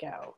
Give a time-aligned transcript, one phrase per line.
[0.00, 0.36] go.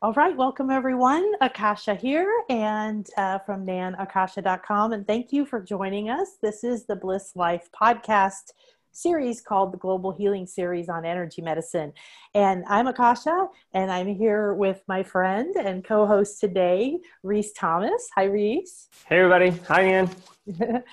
[0.00, 1.32] All right, welcome everyone.
[1.40, 4.92] Akasha here and uh, from nanakasha.com.
[4.92, 6.38] And thank you for joining us.
[6.42, 8.52] This is the Bliss Life podcast
[8.92, 11.92] series called the Global Healing Series on Energy Medicine.
[12.34, 18.08] And I'm Akasha, and I'm here with my friend and co host today, Reese Thomas.
[18.14, 18.88] Hi, Reese.
[19.06, 19.50] Hey, everybody.
[19.68, 20.10] Hi, Ann.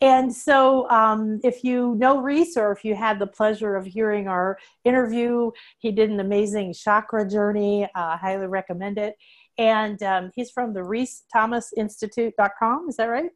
[0.00, 4.28] and so, um, if you know Reese or if you had the pleasure of hearing
[4.28, 7.88] our interview, he did an amazing chakra journey.
[7.94, 9.16] Uh, highly recommend it.
[9.58, 12.88] And um, he's from the Reese Thomas Institute.com.
[12.88, 13.30] Is that right?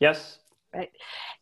[0.00, 0.38] Yes.
[0.72, 0.90] Right.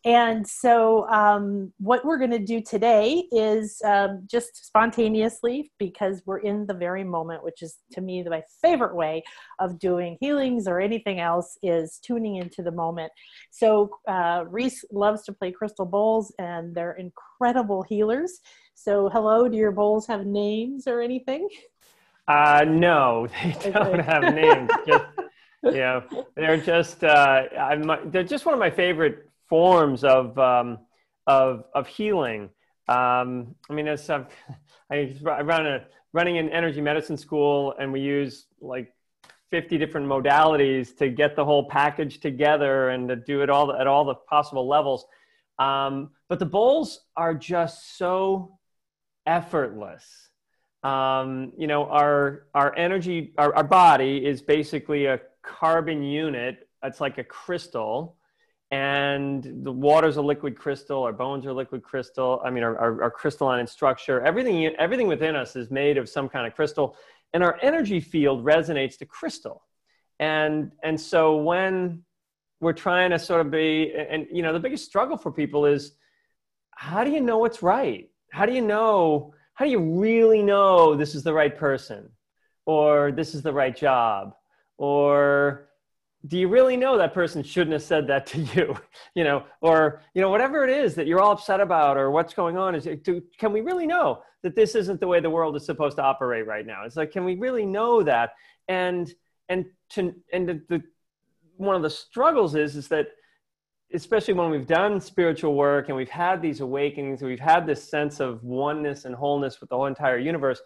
[0.05, 6.39] And so, um, what we're going to do today is um, just spontaneously, because we're
[6.39, 9.21] in the very moment, which is to me my favorite way
[9.59, 13.11] of doing healings or anything else, is tuning into the moment.
[13.51, 18.39] So, uh, Reese loves to play crystal bowls, and they're incredible healers.
[18.73, 21.47] So, hello, do your bowls have names or anything?
[22.27, 23.27] Uh, no,
[23.61, 24.71] they don't have names.
[24.87, 25.05] Just
[25.63, 26.01] yeah,
[26.35, 27.43] they're just uh,
[28.05, 30.79] they're just one of my favorite forms of um,
[31.27, 32.49] of of healing.
[32.87, 34.27] Um, I mean, as I've,
[34.91, 38.93] I, I run a running an energy medicine school, and we use like
[39.51, 43.87] 50 different modalities to get the whole package together and to do it all at
[43.87, 45.05] all the possible levels.
[45.57, 48.57] Um, but the bowls are just so
[49.25, 50.29] effortless.
[50.83, 56.67] Um, you know, our our energy, our, our body is basically a carbon unit.
[56.83, 58.17] It's like a crystal,
[58.71, 61.03] and the water's a liquid crystal.
[61.03, 62.41] Our bones are liquid crystal.
[62.45, 64.21] I mean, our, our, our crystalline in structure.
[64.21, 66.95] Everything everything within us is made of some kind of crystal,
[67.33, 69.63] and our energy field resonates to crystal.
[70.19, 72.03] And and so when
[72.61, 75.93] we're trying to sort of be, and you know, the biggest struggle for people is
[76.71, 78.09] how do you know what's right?
[78.31, 79.33] How do you know?
[79.53, 82.09] How do you really know this is the right person,
[82.65, 84.33] or this is the right job?
[84.79, 85.67] Or
[86.25, 88.75] do you really know that person shouldn't have said that to you?
[89.15, 92.33] You know or you know whatever it is that you're all upset about or what's
[92.33, 95.57] going on is do, can we really know that this isn't the way the world
[95.57, 96.83] is supposed to operate right now?
[96.85, 98.31] It's like can we really know that?
[98.69, 99.13] And
[99.49, 100.83] and to and the, the
[101.57, 103.07] one of the struggles is is that
[103.93, 108.19] especially when we've done spiritual work and we've had these awakenings we've had this sense
[108.19, 110.61] of oneness and wholeness with the whole entire universe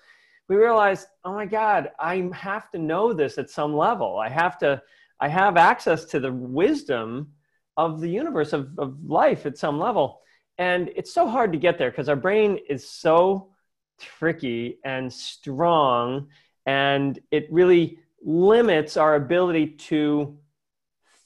[0.50, 4.18] we realized, oh my God, I have to know this at some level.
[4.18, 4.81] I have to,
[5.20, 7.34] I have access to the wisdom
[7.78, 10.22] of the universe, of, of life at some level.
[10.58, 13.50] And it's so hard to get there because our brain is so
[14.00, 16.28] tricky and strong,
[16.66, 20.38] and it really limits our ability to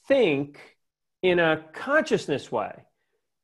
[0.08, 0.78] think
[1.22, 2.74] in a consciousness way.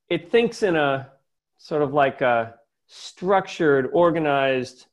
[0.09, 1.09] It thinks in a
[1.57, 2.55] sort of like a
[2.87, 4.85] structured, organized,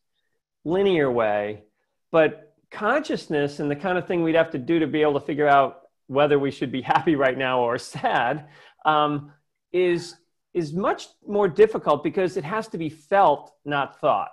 [0.71, 1.65] linear way,
[2.11, 5.27] but consciousness and the kind of thing we'd have to do to be able to
[5.27, 8.49] figure out whether we should be happy right now or sad
[8.85, 9.33] um,
[9.73, 10.17] is
[10.53, 14.31] is much more difficult because it has to be felt, not thought.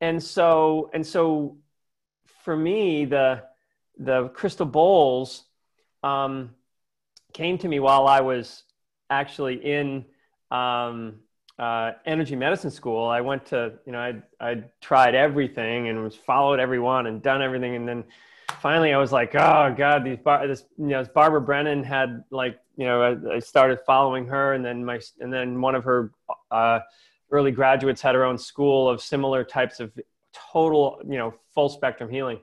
[0.00, 1.58] And so and so,
[2.44, 3.42] for me, the
[3.98, 5.44] the crystal bowls
[6.02, 6.54] um,
[7.32, 8.62] came to me while I was
[9.10, 10.04] actually in
[10.50, 11.16] um,
[11.58, 16.14] uh, energy medicine school, I went to, you know, I I tried everything and was
[16.14, 18.04] followed everyone and done everything, and then
[18.60, 22.60] finally I was like, oh god, these bar- this you know, Barbara Brennan had like,
[22.76, 26.12] you know, I, I, started following her, and then my and then one of her
[26.52, 26.80] uh,
[27.32, 29.92] early graduates had her own school of similar types of
[30.32, 32.38] total, you know, full spectrum healing,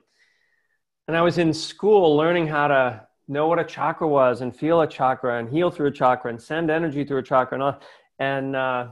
[1.08, 4.82] and I was in school learning how to know what a chakra was and feel
[4.82, 7.80] a chakra and heal through a chakra and send energy through a chakra and all,
[8.18, 8.88] and uh,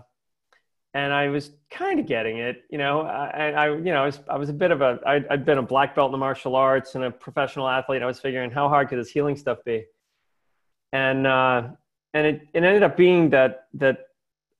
[0.94, 3.02] and I was kind of getting it, you know.
[3.02, 5.58] And I, you know, I was, I was a bit of a, I'd, I'd been
[5.58, 8.00] a black belt in the martial arts and a professional athlete.
[8.00, 9.84] I was figuring how hard could this healing stuff be,
[10.92, 11.68] and uh,
[12.14, 14.06] and it, it ended up being that that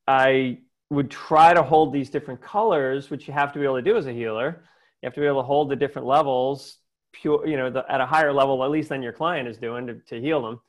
[0.09, 0.59] I
[0.91, 3.97] would try to hold these different colors, which you have to be able to do
[3.97, 4.65] as a healer.
[5.03, 6.79] You have to be able to hold the different levels,
[7.13, 9.87] pure, you know, the, at a higher level at least than your client is doing
[9.87, 10.61] to, to heal them.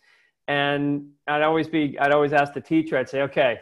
[0.48, 3.60] And I'd always be, I'd always ask the teacher, I'd say, okay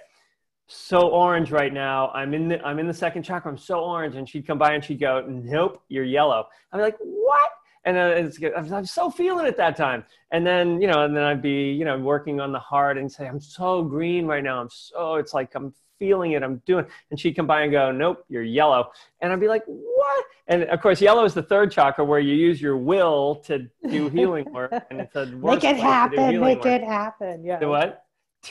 [0.67, 2.09] so orange right now.
[2.09, 3.51] I'm in the I'm in the second chakra.
[3.51, 4.15] I'm so orange.
[4.15, 6.47] And she'd come by and she'd go, Nope, you're yellow.
[6.71, 7.49] I'm like, What?
[7.85, 10.05] And it's, I'm so feeling it that time.
[10.31, 13.11] And then, you know, and then I'd be, you know, working on the heart and
[13.11, 14.61] say, I'm so green right now.
[14.61, 16.43] I'm so, it's like I'm feeling it.
[16.43, 16.85] I'm doing.
[17.11, 18.91] And she'd come by and go, Nope, you're yellow.
[19.21, 20.25] And I'd be like, What?
[20.47, 24.09] And of course, yellow is the third chakra where you use your will to do
[24.13, 24.73] healing work.
[24.89, 26.39] And it's a make it happen.
[26.39, 26.65] Make work.
[26.65, 27.43] it happen.
[27.43, 27.59] Yeah.
[27.59, 28.02] The what?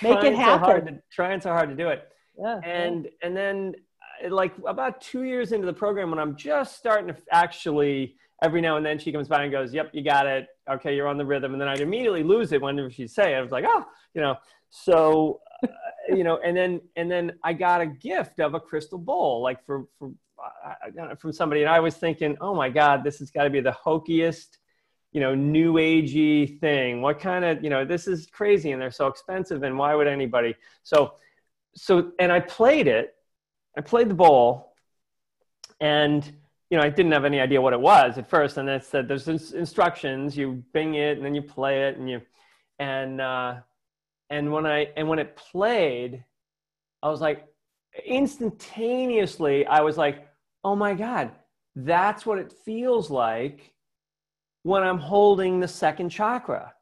[0.03, 0.61] Make it happen.
[0.61, 2.09] So hard to, trying so hard to do it.
[2.39, 2.61] Yeah.
[2.65, 3.11] And yeah.
[3.23, 3.75] and then
[4.31, 8.77] like about two years into the program when I'm just starting to actually every now
[8.77, 10.49] and then she comes by and goes, "Yep, you got it.
[10.71, 13.37] Okay, you're on the rhythm." And then I'd immediately lose it whenever she'd say it.
[13.37, 13.85] I was like, "Oh,
[14.15, 14.37] you know."
[14.71, 15.69] So, uh,
[16.09, 19.65] you know, and then and then I got a gift of a crystal bowl, like
[19.65, 20.12] for for
[20.65, 23.61] uh, from somebody, and I was thinking, "Oh my God, this has got to be
[23.61, 24.59] the hokiest."
[25.12, 28.91] You know new agey thing what kind of you know this is crazy and they're
[28.91, 31.14] so expensive and why would anybody so
[31.75, 33.14] so and i played it
[33.76, 34.75] i played the bowl
[35.81, 36.32] and
[36.73, 38.56] you know, I didn't have any idea what it was at first.
[38.56, 42.23] And it said there's instructions, you bing it and then you play it and you,
[42.79, 43.56] and, uh,
[44.31, 46.25] and when I, and when it played,
[47.03, 47.47] I was like,
[48.06, 50.26] instantaneously, I was like,
[50.65, 51.32] oh my God,
[51.76, 53.75] that's what it feels like
[54.62, 56.75] when I'm holding the second chakra.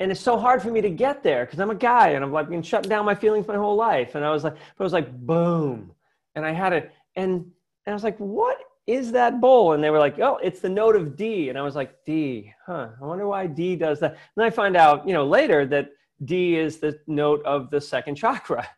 [0.00, 2.32] And it's so hard for me to get there because I'm a guy and I've
[2.32, 4.14] like been shutting down my feelings my whole life.
[4.14, 5.92] And I was like, I was like, boom.
[6.34, 6.92] And I had it.
[7.14, 9.72] And, and I was like, what is that bowl?
[9.72, 11.48] And they were like, oh, it's the note of D.
[11.50, 12.88] And I was like, D, huh?
[13.00, 14.12] I wonder why D does that.
[14.12, 15.90] And then I find out, you know, later that
[16.24, 18.68] D is the note of the second chakra.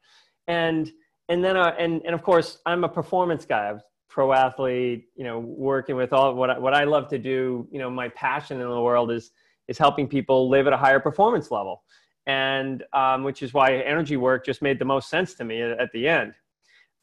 [0.47, 0.93] And
[1.31, 3.71] and then uh, and and of course I'm a performance guy.
[3.71, 3.81] I'm
[4.15, 7.67] pro athlete, you know, working with all what I, what I love to do.
[7.73, 9.33] You know, my passion in the world is
[9.67, 11.83] is helping people live at a higher performance level,
[12.27, 15.81] and um, which is why energy work just made the most sense to me at,
[15.81, 16.35] at the end.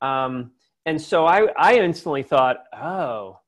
[0.02, 0.52] Um,
[0.86, 3.40] and so I, I instantly thought, oh,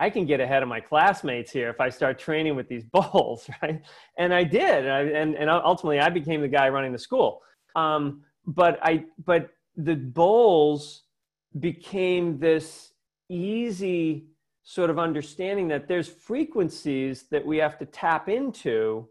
[0.00, 3.48] I can get ahead of my classmates here if I start training with these bowls,
[3.62, 3.80] right?
[4.18, 7.42] And I did, and, I, and, and ultimately I became the guy running the school.
[7.76, 11.04] Um, but I, but the bowls
[11.60, 12.93] became this
[13.28, 14.26] easy
[14.62, 19.06] sort of understanding that there's frequencies that we have to tap into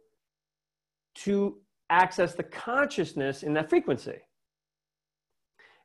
[1.16, 1.58] to
[1.90, 4.18] access the consciousness in that frequency.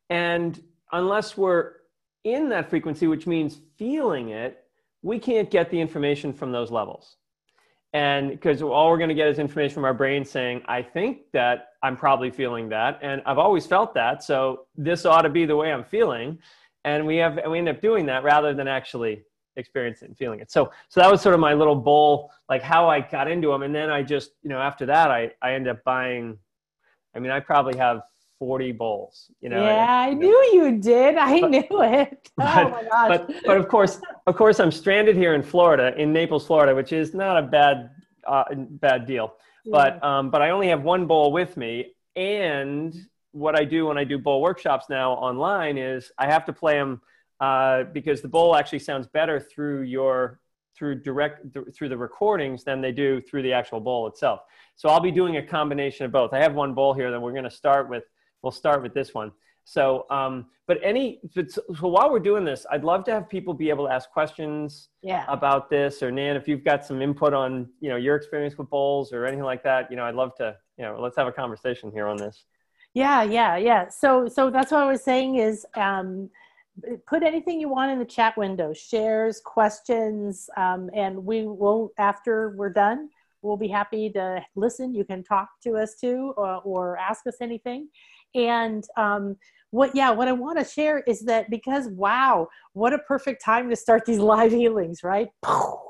[0.09, 1.73] And unless we're
[2.25, 4.65] in that frequency, which means feeling it,
[5.03, 7.17] we can't get the information from those levels.
[7.93, 11.31] And because all we're going to get is information from our brain saying, I think
[11.33, 12.99] that I'm probably feeling that.
[13.03, 14.23] And I've always felt that.
[14.23, 16.39] So this ought to be the way I'm feeling.
[16.97, 19.25] And we have, and we end up doing that rather than actually
[19.57, 20.51] experiencing it and feeling it.
[20.51, 23.63] So, so that was sort of my little bowl, like how I got into them.
[23.63, 26.39] And then I just, you know, after that, I, I ended up buying,
[27.15, 28.03] I mean, I probably have
[28.39, 32.71] 40 bowls you know yeah i knew you did i but, knew it oh but,
[32.71, 36.47] my gosh but but of course of course i'm stranded here in florida in naples
[36.47, 37.91] florida which is not a bad
[38.29, 39.35] uh, bad deal
[39.65, 39.73] yeah.
[39.73, 42.95] but um but i only have one bowl with me and
[43.39, 46.75] what i do when i do bowl workshops now online is i have to play
[46.75, 47.01] them
[47.41, 50.41] uh, because the bowl actually sounds better through your
[50.77, 54.41] through direct through the recordings than they do through the actual bowl itself.
[54.77, 56.33] So I'll be doing a combination of both.
[56.33, 58.05] I have one bowl here that we're going to start with
[58.43, 59.33] we'll start with this one.
[59.65, 63.69] So, um, but any, so while we're doing this, I'd love to have people be
[63.69, 65.27] able to ask questions yeah.
[65.29, 68.71] about this or Nan, if you've got some input on, you know, your experience with
[68.71, 71.33] bowls or anything like that, you know, I'd love to, you know, let's have a
[71.33, 72.45] conversation here on this.
[72.99, 73.89] Yeah, yeah, yeah.
[73.91, 76.31] So, so that's what I was saying is, um,
[77.07, 82.57] put anything you want in the chat window, shares, questions, um, and we will, after
[82.57, 83.09] we're done,
[83.41, 84.97] we'll be happy to listen.
[84.97, 87.89] You can talk to us too, or, or ask us anything.
[88.35, 89.37] And um,
[89.71, 93.71] what, yeah, what I want to share is that because, wow, what a perfect time
[93.71, 95.29] to start these live healings, right?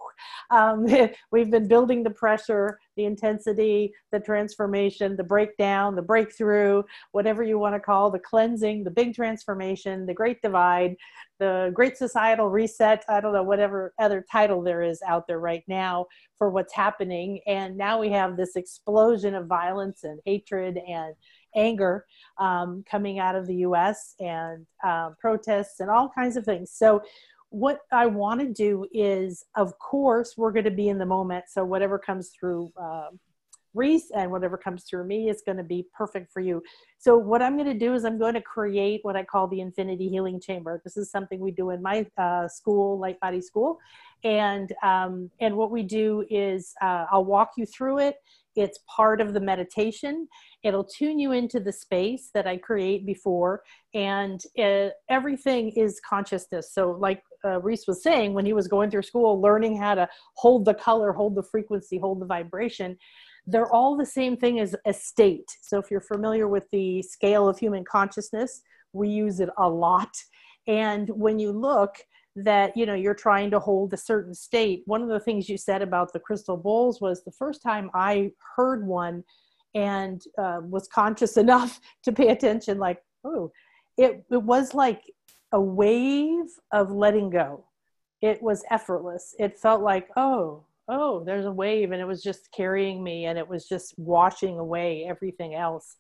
[0.50, 0.86] Um,
[1.32, 6.82] we've been building the pressure, the intensity, the transformation, the breakdown, the breakthrough,
[7.12, 10.96] whatever you want to call the cleansing, the big transformation, the great divide,
[11.38, 13.04] the great societal reset.
[13.08, 16.06] I don't know, whatever other title there is out there right now
[16.36, 17.40] for what's happening.
[17.46, 21.14] And now we have this explosion of violence and hatred and
[21.54, 22.04] anger
[22.38, 26.70] um, coming out of the US and uh, protests and all kinds of things.
[26.72, 27.02] So,
[27.50, 31.46] what I want to do is, of course, we're going to be in the moment.
[31.48, 33.08] So, whatever comes through uh,
[33.74, 36.62] Reese and whatever comes through me is going to be perfect for you.
[36.98, 39.60] So, what I'm going to do is, I'm going to create what I call the
[39.60, 40.80] Infinity Healing Chamber.
[40.84, 43.78] This is something we do in my uh, school, Light Body School.
[44.24, 48.16] And, um, and what we do is, uh, I'll walk you through it
[48.58, 50.26] it's part of the meditation.
[50.64, 53.62] It'll tune you into the space that I create before,
[53.94, 56.72] and it, everything is consciousness.
[56.72, 60.08] So, like uh, Reese was saying, when he was going through school, learning how to
[60.36, 62.96] hold the color, hold the frequency, hold the vibration,
[63.46, 65.48] they're all the same thing as a state.
[65.62, 70.10] So, if you're familiar with the scale of human consciousness, we use it a lot.
[70.66, 71.96] And when you look,
[72.44, 75.56] that you know you're trying to hold a certain state one of the things you
[75.56, 79.24] said about the crystal bowls was the first time i heard one
[79.74, 83.50] and uh, was conscious enough to pay attention like oh
[83.96, 85.02] it, it was like
[85.52, 87.64] a wave of letting go.
[88.20, 89.34] It was effortless.
[89.38, 93.38] It felt like, oh, oh, there's a wave, and it was just carrying me, and
[93.38, 95.96] it was just washing away everything else.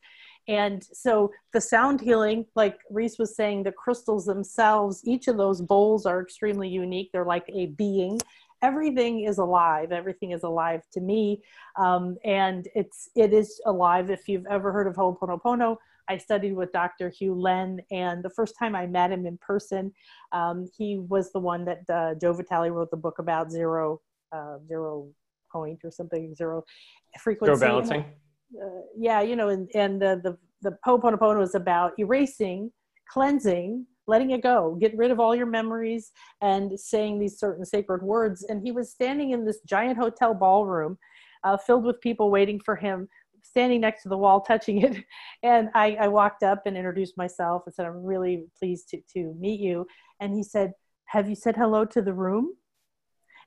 [0.48, 5.60] And so the sound healing, like Reese was saying, the crystals themselves, each of those
[5.60, 7.10] bowls are extremely unique.
[7.12, 8.18] They're like a being.
[8.62, 9.92] Everything is alive.
[9.92, 11.42] Everything is alive to me,
[11.76, 14.10] um, and it's it is alive.
[14.10, 15.76] If you've ever heard of Ho'oponopono,
[16.08, 17.10] I studied with Dr.
[17.10, 19.92] Hew Len, and the first time I met him in person,
[20.32, 24.00] um, he was the one that uh, Joe Vitale wrote the book about zero,
[24.32, 25.08] uh, zero
[25.52, 26.64] point or something, zero
[27.20, 27.58] frequency.
[27.58, 28.04] Zero balancing.
[28.54, 32.72] Uh, yeah, you know, and, and the, the, the Ho'oponopono is about erasing,
[33.10, 38.02] cleansing, letting it go, get rid of all your memories and saying these certain sacred
[38.02, 38.44] words.
[38.48, 40.96] And he was standing in this giant hotel ballroom
[41.44, 43.06] uh, filled with people waiting for him
[43.48, 45.04] standing next to the wall touching it.
[45.42, 49.34] And I, I, walked up and introduced myself and said i'm really pleased to, to
[49.38, 49.86] meet you.
[50.20, 50.72] And he said
[51.06, 52.54] have you said hello to the room?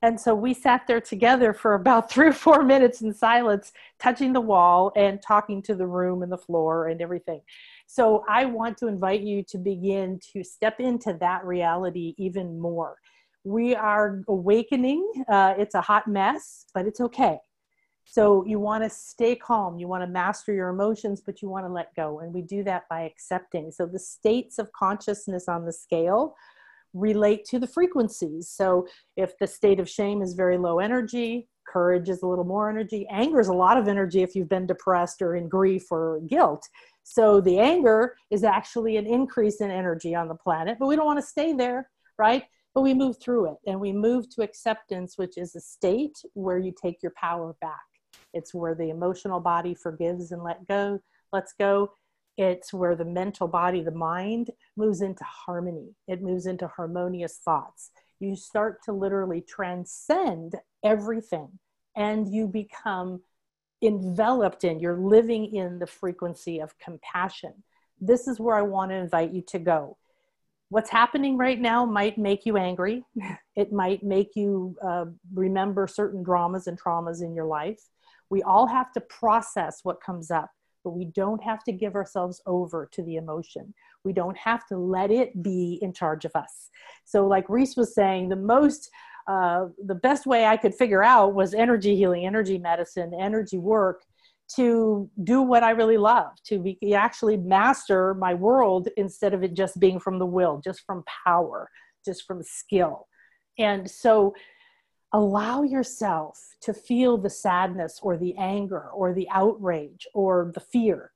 [0.02, 4.34] And so we sat there together for about three or four minutes in silence touching
[4.34, 7.42] the wall and talking to the room and the floor and everything.
[7.88, 12.98] So i want to invite you to begin to step into that reality even more.
[13.44, 15.12] We are awakening.
[15.28, 17.40] Uh, it's a hot mess but it's okay
[18.12, 21.66] so you want to stay calm, you want to master your emotions, but you want
[21.66, 22.20] to let go.
[22.20, 23.72] And we do that by accepting.
[23.72, 26.36] So the states of consciousness on the scale
[26.94, 28.50] relate to the frequencies.
[28.50, 32.70] So if the state of shame is very low energy, courage is a little more
[32.70, 36.20] energy, anger is a lot of energy if you've been depressed or in grief or
[36.28, 36.68] guilt.
[37.04, 41.06] So the anger is actually an increase in energy on the planet, but we don't
[41.06, 41.90] want to stay there,
[42.20, 42.44] right?
[42.76, 46.58] But we move through it and we move to acceptance, which is a state where
[46.58, 47.80] you take your power back.
[48.34, 51.00] It's where the emotional body forgives and let go,
[51.34, 51.92] lets go.
[52.38, 55.96] It's where the mental body, the mind, moves into harmony.
[56.08, 57.92] It moves into harmonious thoughts.
[58.20, 61.60] You start to literally transcend everything
[61.96, 63.22] and you become
[63.82, 67.54] enveloped in, you're living in the frequency of compassion.
[68.00, 69.98] This is where I want to invite you to go.
[70.70, 73.04] What's happening right now might make you angry.
[73.54, 77.82] It might make you uh, remember certain dramas and traumas in your life.
[78.32, 80.50] We all have to process what comes up,
[80.84, 83.74] but we don't have to give ourselves over to the emotion.
[84.04, 86.70] We don't have to let it be in charge of us.
[87.06, 88.90] So, like Reese was saying, the most
[89.28, 94.02] uh, the best way I could figure out was energy healing, energy medicine, energy work
[94.56, 99.54] to do what I really love, to be, actually master my world instead of it
[99.54, 101.70] just being from the will, just from power,
[102.04, 103.08] just from skill.
[103.58, 104.34] And so
[105.14, 111.12] allow yourself to feel the sadness or the anger or the outrage or the fear.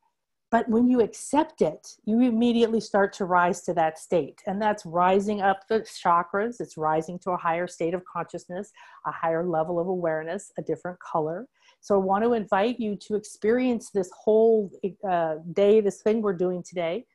[0.52, 4.42] But when you accept it, you immediately start to rise to that state.
[4.46, 8.72] And that's rising up the chakras, it's rising to a higher state of consciousness,
[9.06, 11.48] a higher level of awareness, a different color.
[11.82, 14.72] So I want to invite you to experience this whole
[15.08, 17.06] uh, day, this thing we're doing today,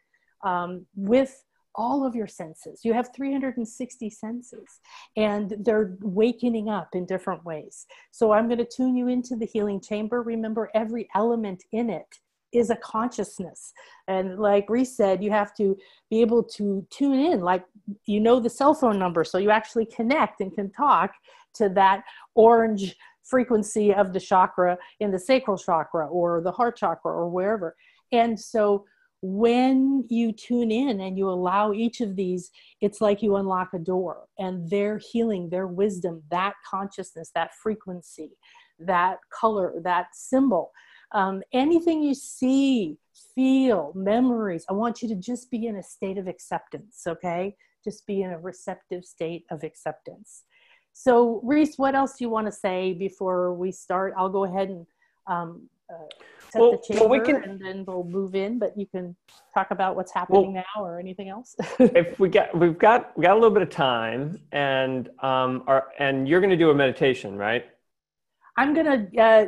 [0.44, 1.42] um, with
[1.80, 2.80] all of your senses.
[2.84, 4.80] You have 360 senses,
[5.16, 7.86] and they're wakening up in different ways.
[8.10, 10.20] So I'm going to tune you into the healing chamber.
[10.20, 12.10] Remember, every element in it
[12.52, 13.72] is a consciousness.
[14.08, 15.74] And like Reese said, you have to
[16.10, 17.64] be able to tune in, like
[18.04, 21.12] you know the cell phone number, so you actually connect and can talk
[21.54, 22.02] to that
[22.34, 22.94] orange
[23.24, 27.74] frequency of the chakra in the sacral chakra or the heart chakra or wherever.
[28.12, 28.84] And so
[29.22, 32.50] when you tune in and you allow each of these,
[32.80, 38.30] it's like you unlock a door and their healing, their wisdom, that consciousness, that frequency,
[38.78, 40.72] that color, that symbol,
[41.12, 42.96] um, anything you see,
[43.34, 47.56] feel, memories, I want you to just be in a state of acceptance, okay?
[47.84, 50.44] Just be in a receptive state of acceptance.
[50.92, 54.14] So, Reese, what else do you want to say before we start?
[54.16, 54.86] I'll go ahead and
[55.26, 56.04] um, uh,
[56.50, 58.58] set well, the chamber well, we can, and then we'll move in.
[58.58, 59.16] But you can
[59.54, 61.56] talk about what's happening well, now or anything else.
[61.78, 65.88] if we got, we've got, we got a little bit of time, and um, our,
[65.98, 67.66] and you're going to do a meditation, right?
[68.56, 69.46] I'm going to uh,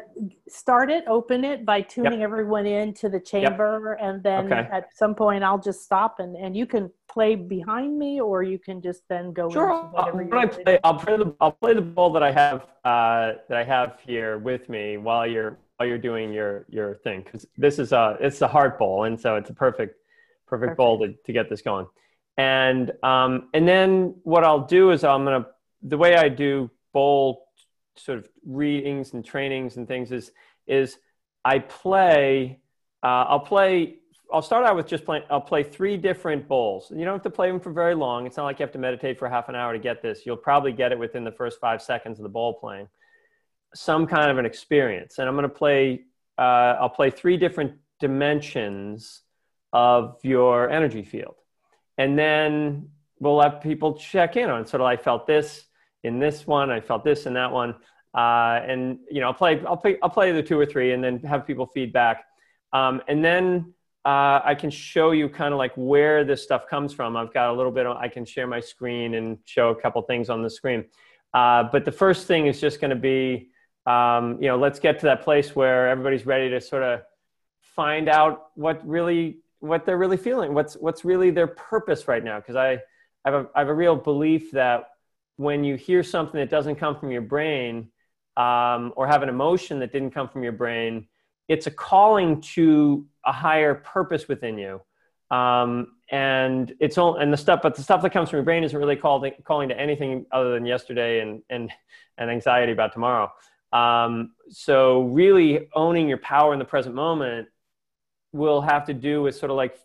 [0.49, 2.22] start it, open it by tuning yep.
[2.22, 3.99] everyone into the chamber.
[3.99, 4.08] Yep.
[4.08, 4.68] And then okay.
[4.72, 8.58] at some point, I'll just stop and, and you can play behind me or you
[8.58, 9.70] can just then go sure.
[9.70, 13.32] into whatever I'll, play, I'll play the I'll play the ball that I have uh,
[13.50, 17.44] that I have here with me while you're while you're doing your your thing because
[17.56, 19.96] this is a it's a heart bowl and so it's a perfect
[20.46, 20.76] perfect, perfect.
[20.76, 21.86] bowl to, to get this going
[22.36, 25.44] and um and then what i'll do is i'm gonna
[25.82, 27.48] the way i do bowl
[27.96, 30.30] sort of readings and trainings and things is
[30.68, 30.98] is
[31.44, 32.60] i play
[33.02, 33.96] uh, i'll play
[34.32, 35.24] I'll start out with just playing.
[35.28, 36.90] I'll play three different bowls.
[36.90, 38.26] You don't have to play them for very long.
[38.26, 40.24] It's not like you have to meditate for half an hour to get this.
[40.24, 42.88] You'll probably get it within the first five seconds of the bowl playing.
[43.74, 46.02] Some kind of an experience, and I'm going to play.
[46.38, 49.22] Uh, I'll play three different dimensions
[49.72, 51.36] of your energy field,
[51.98, 52.88] and then
[53.18, 54.66] we'll have people check in on.
[54.66, 55.64] Sort of, I felt this
[56.02, 56.70] in this one.
[56.70, 57.74] I felt this in that one,
[58.14, 59.62] uh, and you know, I'll play.
[59.66, 59.98] I'll play.
[60.02, 62.24] I'll play the two or three, and then have people feedback
[62.72, 63.74] um, and then
[64.04, 67.16] uh, I can show you kind of like where this stuff comes from.
[67.16, 70.02] I've got a little bit, of, I can share my screen and show a couple
[70.02, 70.84] things on the screen.
[71.34, 73.50] Uh, but the first thing is just going to be,
[73.86, 77.02] um, you know, let's get to that place where everybody's ready to sort of
[77.60, 82.38] find out what really, what they're really feeling, what's, what's really their purpose right now.
[82.38, 82.72] Because I,
[83.24, 84.90] I, have a, I have a real belief that
[85.36, 87.88] when you hear something that doesn't come from your brain
[88.36, 91.08] um, or have an emotion that didn't come from your brain,
[91.48, 94.80] it's a calling to a higher purpose within you.
[95.36, 98.64] Um, and it's all, and the stuff, but the stuff that comes from your brain
[98.64, 101.70] isn't really called, calling to anything other than yesterday and, and,
[102.18, 103.32] and anxiety about tomorrow.
[103.72, 107.48] Um, so really owning your power in the present moment
[108.32, 109.78] will have to do with sort of like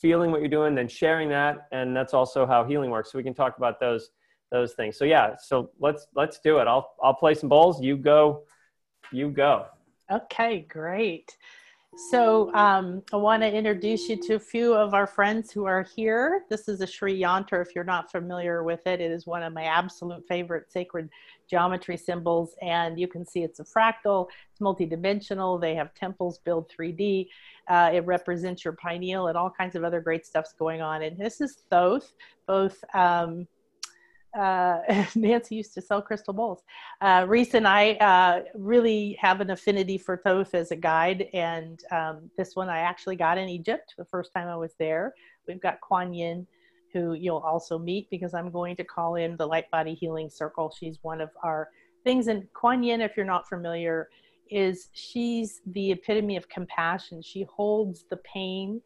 [0.00, 1.68] feeling what you're doing, then sharing that.
[1.72, 3.12] And that's also how healing works.
[3.12, 4.10] So we can talk about those,
[4.50, 4.96] those things.
[4.96, 6.66] So yeah, so let's, let's do it.
[6.66, 7.80] I'll, I'll play some bowls.
[7.80, 8.44] You go,
[9.12, 9.66] you go.
[10.10, 11.36] Okay, great.
[11.94, 15.82] So um, I want to introduce you to a few of our friends who are
[15.82, 16.44] here.
[16.48, 17.60] This is a Sri Yantra.
[17.60, 21.10] If you're not familiar with it, it is one of my absolute favorite sacred
[21.50, 22.54] geometry symbols.
[22.62, 25.60] And you can see it's a fractal, it's multidimensional.
[25.60, 27.28] They have temples built 3D.
[27.68, 31.02] Uh, it represents your pineal and all kinds of other great stuff's going on.
[31.02, 32.14] And this is Thoth,
[32.46, 33.46] both um,
[34.38, 34.78] uh,
[35.14, 36.62] Nancy used to sell crystal bowls.
[37.00, 41.82] Uh, Reese and I uh, really have an affinity for Thoth as a guide, and
[41.90, 45.14] um, this one I actually got in Egypt the first time I was there.
[45.46, 46.46] We've got Kuan Yin,
[46.92, 50.74] who you'll also meet because I'm going to call in the Light Body Healing Circle.
[50.78, 51.68] She's one of our
[52.04, 54.08] things, and Kuan Yin, if you're not familiar,
[54.50, 57.22] is she's the epitome of compassion.
[57.22, 58.82] She holds the pain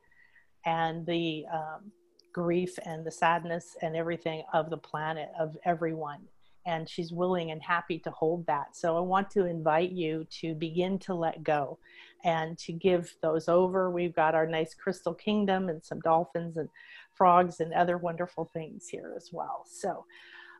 [0.64, 1.90] and the um,
[2.36, 6.20] grief and the sadness and everything of the planet, of everyone.
[6.66, 8.76] And she's willing and happy to hold that.
[8.76, 11.78] So I want to invite you to begin to let go
[12.24, 13.90] and to give those over.
[13.90, 16.68] We've got our nice crystal kingdom and some dolphins and
[17.14, 19.64] frogs and other wonderful things here as well.
[19.66, 20.04] So,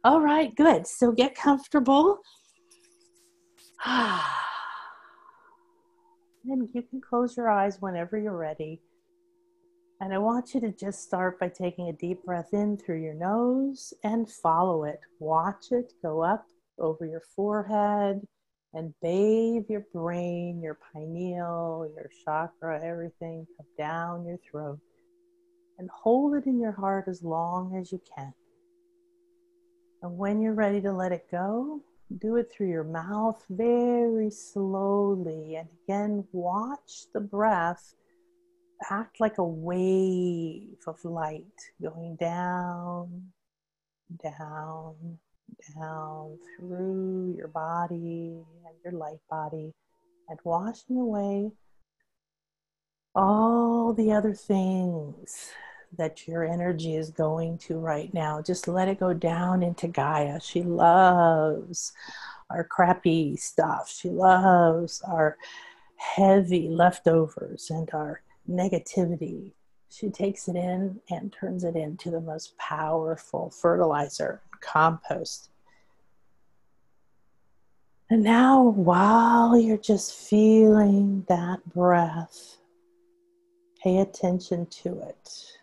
[0.02, 0.86] all right, good.
[0.86, 2.20] So get comfortable.
[3.84, 4.30] and
[6.72, 8.80] you can close your eyes whenever you're ready.
[10.00, 13.14] And I want you to just start by taking a deep breath in through your
[13.14, 15.00] nose and follow it.
[15.20, 16.44] Watch it go up
[16.78, 18.20] over your forehead
[18.74, 24.78] and bathe your brain, your pineal, your chakra, everything come down your throat.
[25.78, 28.35] And hold it in your heart as long as you can.
[30.02, 31.80] And when you're ready to let it go,
[32.18, 35.56] do it through your mouth very slowly.
[35.56, 37.94] And again, watch the breath
[38.90, 41.44] act like a wave of light
[41.80, 43.32] going down,
[44.22, 45.18] down,
[45.74, 49.72] down through your body and your light body
[50.28, 51.50] and washing away
[53.14, 55.52] all the other things
[55.96, 58.42] that your energy is going to right now.
[58.42, 60.40] Just let it go down into Gaia.
[60.40, 61.92] She loves
[62.50, 63.90] our crappy stuff.
[63.90, 65.38] She loves our
[65.96, 69.52] heavy leftovers and our negativity.
[69.88, 75.50] She takes it in and turns it into the most powerful fertilizer, compost.
[78.11, 82.59] And now, while you're just feeling that breath,
[83.82, 85.56] pay attention to it.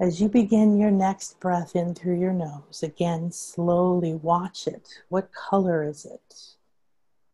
[0.00, 4.88] As you begin your next breath in through your nose, again, slowly watch it.
[5.10, 6.56] What color is it?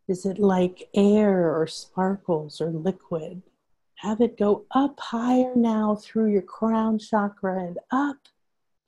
[0.08, 3.42] Is it like air or sparkles or liquid?
[3.96, 8.18] Have it go up higher now through your crown chakra and up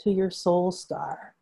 [0.00, 1.34] to your soul star.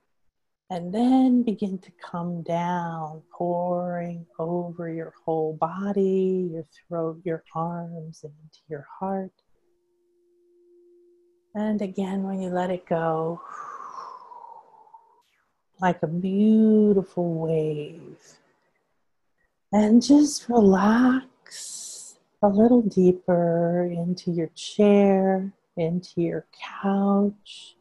[0.71, 8.25] And then begin to come down, pouring over your whole body, your throat, your arms,
[8.25, 9.31] and into your heart.
[11.55, 13.41] And again, when you let it go,
[15.81, 18.39] like a beautiful wave
[19.77, 26.47] and just relax a little deeper into your chair, into your
[26.83, 27.77] couch,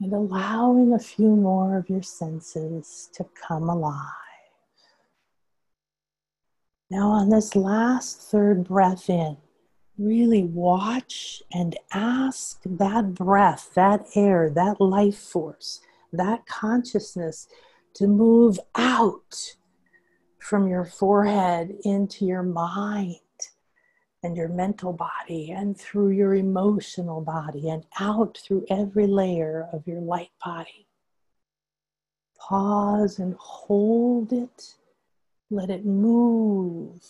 [0.00, 3.98] and allowing a few more of your senses to come alive.
[6.88, 9.36] Now, on this last third breath in,
[9.98, 15.80] really watch and ask that breath, that air, that life force,
[16.12, 17.48] that consciousness
[17.94, 19.56] to move out
[20.44, 23.16] from your forehead into your mind
[24.22, 29.86] and your mental body and through your emotional body and out through every layer of
[29.86, 30.86] your light body.
[32.38, 34.74] Pause and hold it.
[35.50, 37.00] Let it move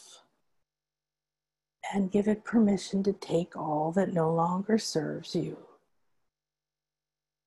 [1.92, 5.58] and give it permission to take all that no longer serves you.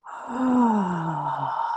[0.05, 1.76] Ah.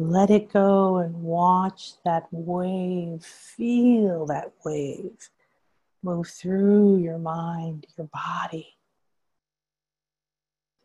[0.00, 5.28] Let it go and watch that wave, feel that wave
[6.02, 8.76] move through your mind, your body,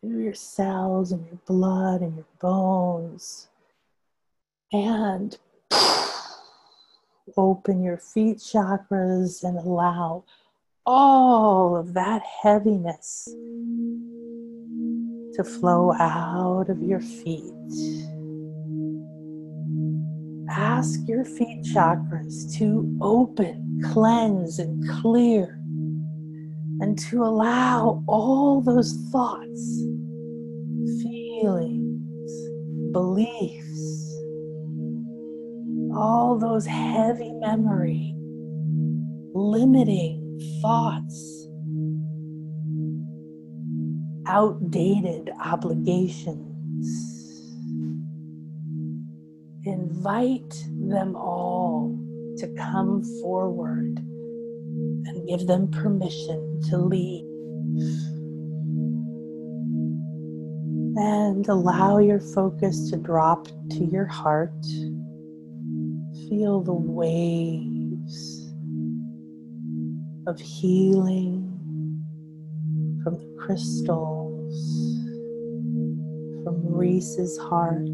[0.02, 3.49] through your cells and your blood and your bones.
[4.71, 5.38] And
[7.38, 10.23] open your feet chakras and allow
[10.86, 13.26] all of that heaviness
[15.36, 18.12] to flow out of your feet.
[20.56, 25.60] Ask your feet chakras to open, cleanse, and clear,
[26.80, 29.82] and to allow all those thoughts,
[31.02, 32.32] feelings,
[32.92, 34.13] beliefs,
[35.96, 38.13] all those heavy memory,
[39.34, 41.48] limiting thoughts,
[44.28, 47.12] outdated obligations.
[49.95, 51.97] Invite them all
[52.38, 57.23] to come forward and give them permission to leave.
[60.97, 64.65] And allow your focus to drop to your heart.
[66.27, 68.51] Feel the waves
[70.25, 71.47] of healing
[73.03, 74.56] from the crystals,
[76.43, 77.88] from Reese's heart,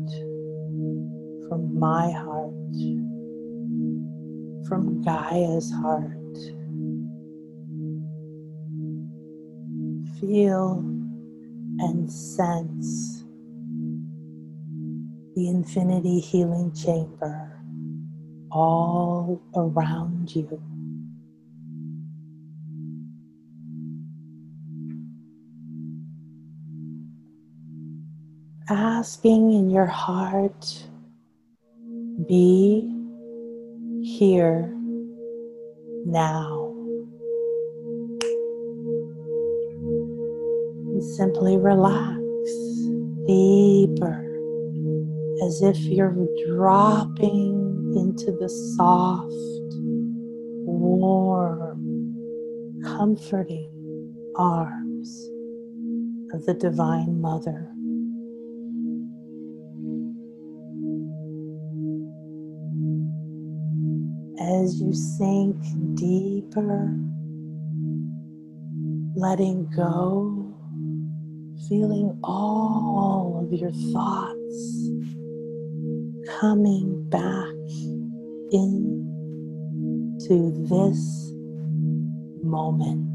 [1.50, 2.54] from my heart,
[4.68, 6.14] from Gaia's heart.
[10.20, 10.80] Feel
[11.80, 13.24] and sense
[15.36, 17.60] the infinity healing chamber
[18.52, 20.62] all around you.
[28.70, 30.86] asking in your heart,
[32.28, 32.90] be
[34.04, 34.74] here
[36.06, 36.74] now.
[40.88, 42.20] And simply relax
[43.26, 44.26] deeper
[45.46, 46.16] as if you're
[46.48, 49.32] dropping into the soft,
[50.66, 52.16] warm,
[52.84, 55.30] comforting arms
[56.34, 57.72] of the Divine Mother.
[64.40, 65.58] As you sink
[65.96, 66.96] deeper,
[69.16, 70.56] letting go,
[71.68, 74.90] feeling all of your thoughts
[76.40, 77.54] coming back
[78.52, 79.08] into
[80.70, 81.32] this
[82.42, 83.06] moment.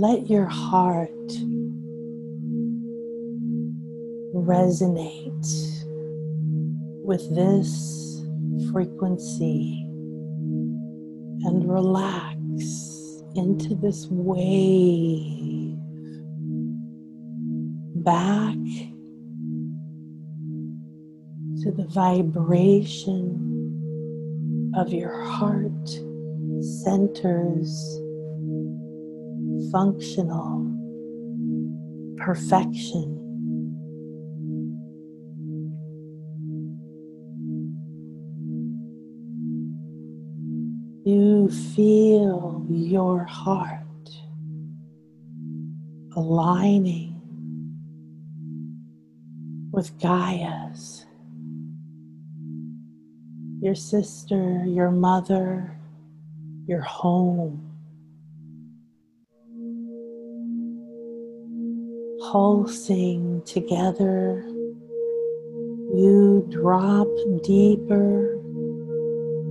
[0.00, 1.10] Let your heart
[4.32, 5.84] resonate
[7.04, 8.22] with this
[8.70, 9.82] frequency
[11.46, 12.36] and relax
[13.34, 15.76] into this wave
[18.04, 18.54] back
[21.62, 23.34] to the vibration
[24.76, 25.88] of your heart
[26.84, 28.00] centers
[29.70, 30.74] functional
[32.18, 33.14] perfection.
[41.04, 43.84] You feel your heart
[46.16, 47.14] aligning
[49.72, 51.06] with Gaia's,
[53.60, 55.78] your sister, your mother,
[56.66, 57.67] your home.
[62.30, 64.44] Pulsing together,
[65.94, 67.08] you drop
[67.42, 68.34] deeper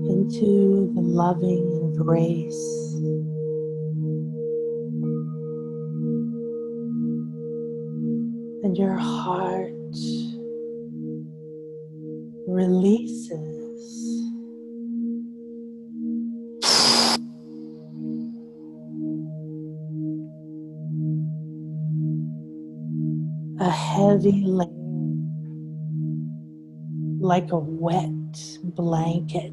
[0.07, 2.93] into the loving embrace.
[8.63, 9.73] And your heart
[12.47, 13.56] releases.
[27.27, 29.51] Like a wet blanket.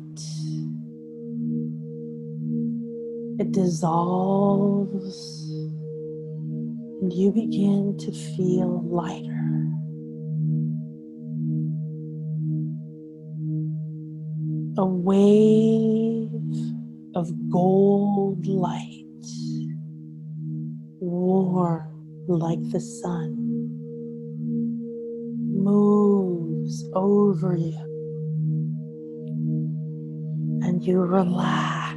[3.41, 5.19] It dissolves
[7.03, 9.33] and you begin to feel lighter.
[14.79, 16.31] A wave
[17.17, 19.27] of gold light,
[21.01, 23.44] warm like the sun,
[26.95, 28.01] over you,
[30.63, 31.95] and you relax.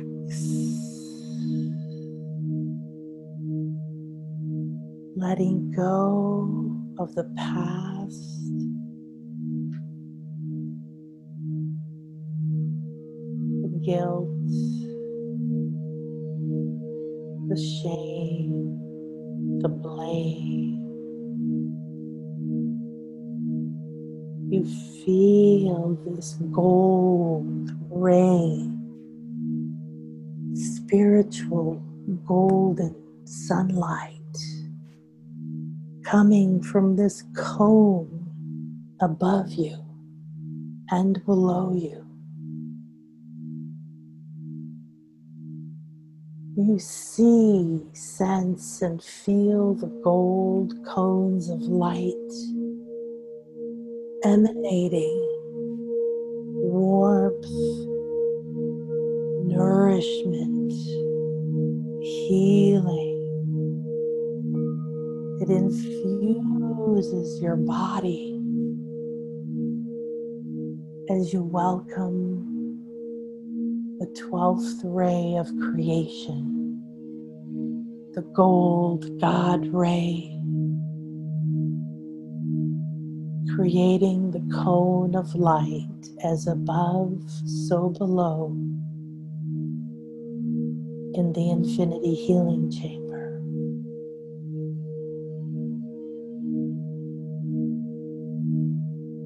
[5.17, 8.23] letting go of the past.
[13.61, 14.29] The guilt,
[17.49, 18.89] the shame,
[19.61, 20.86] the blame.
[24.49, 24.63] You
[25.05, 28.71] feel this gold ray,
[30.53, 31.83] spiritual
[32.25, 34.13] golden sunlight
[36.05, 38.27] coming from this cone
[39.01, 39.77] above you
[40.91, 42.05] and below you.
[46.55, 52.13] You see, sense, and feel the gold cones of light
[54.23, 55.41] emanating
[56.45, 57.45] warmth,
[59.45, 60.73] nourishment,
[62.01, 63.15] healing.
[65.41, 68.41] It infuses your body
[71.09, 72.57] as you welcome
[73.99, 76.81] the 12th ray of creation,
[78.13, 80.36] the gold God ray,
[83.57, 84.63] creating the mm.
[84.63, 85.89] cone of light
[86.23, 88.49] as above, so below
[91.15, 93.41] in the infinity healing chamber.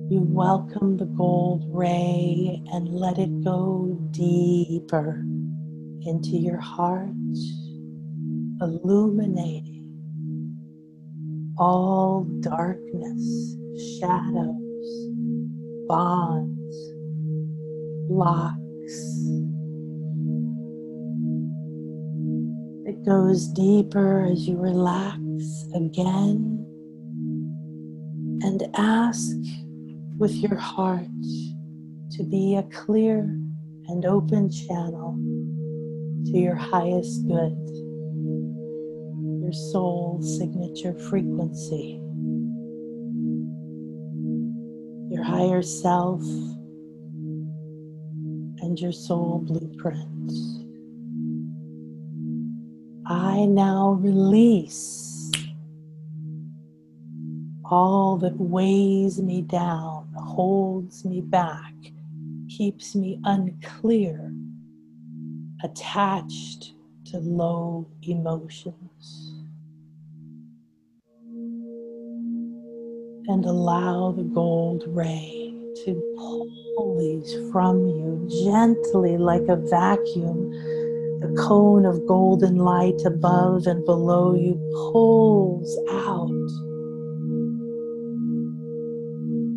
[0.09, 5.25] You welcome the gold ray and let it go deeper
[6.03, 7.09] into your heart,
[8.61, 9.70] illuminating
[11.61, 13.55] all darkness,
[13.99, 15.09] shadows,
[15.87, 16.75] bonds,
[18.09, 18.57] blocks.
[22.87, 25.19] It goes deeper as you relax
[25.75, 26.65] again
[28.41, 29.29] and ask
[30.17, 31.05] with your heart
[32.13, 33.19] to be a clear
[33.87, 35.13] and open channel
[36.25, 37.55] to your highest good,
[39.51, 41.99] your soul signature frequency,
[45.09, 46.21] your higher self,
[48.61, 50.31] and your soul blueprint.
[53.07, 55.29] I now release
[57.65, 61.73] all that weighs me down, holds me back,
[62.47, 64.33] keeps me unclear,
[65.61, 66.71] attached
[67.03, 69.40] to low emotions.
[73.27, 75.53] And allow the gold ray
[75.85, 80.51] to pull these from you gently like a vacuum.
[81.21, 84.55] The cone of golden light above and below you
[84.91, 86.31] pulls out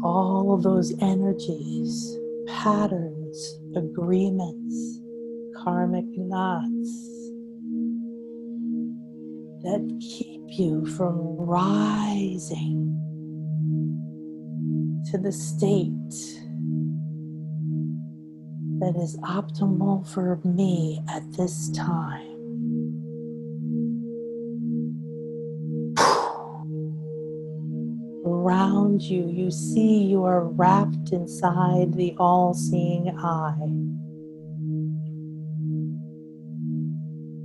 [0.05, 5.01] all those energies, patterns, agreements,
[5.65, 6.91] karmic knots
[9.63, 13.04] that keep you from rising
[15.19, 15.91] the state
[18.81, 22.35] that is optimal for me at this time.
[28.45, 33.57] around you, you see you are wrapped inside the all seeing eye.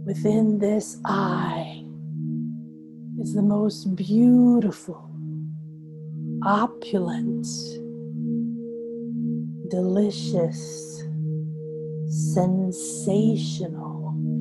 [0.06, 1.86] Within this eye
[3.20, 5.09] is the most beautiful,
[6.46, 7.48] opulent,
[9.70, 11.04] delicious,
[12.10, 14.34] sensational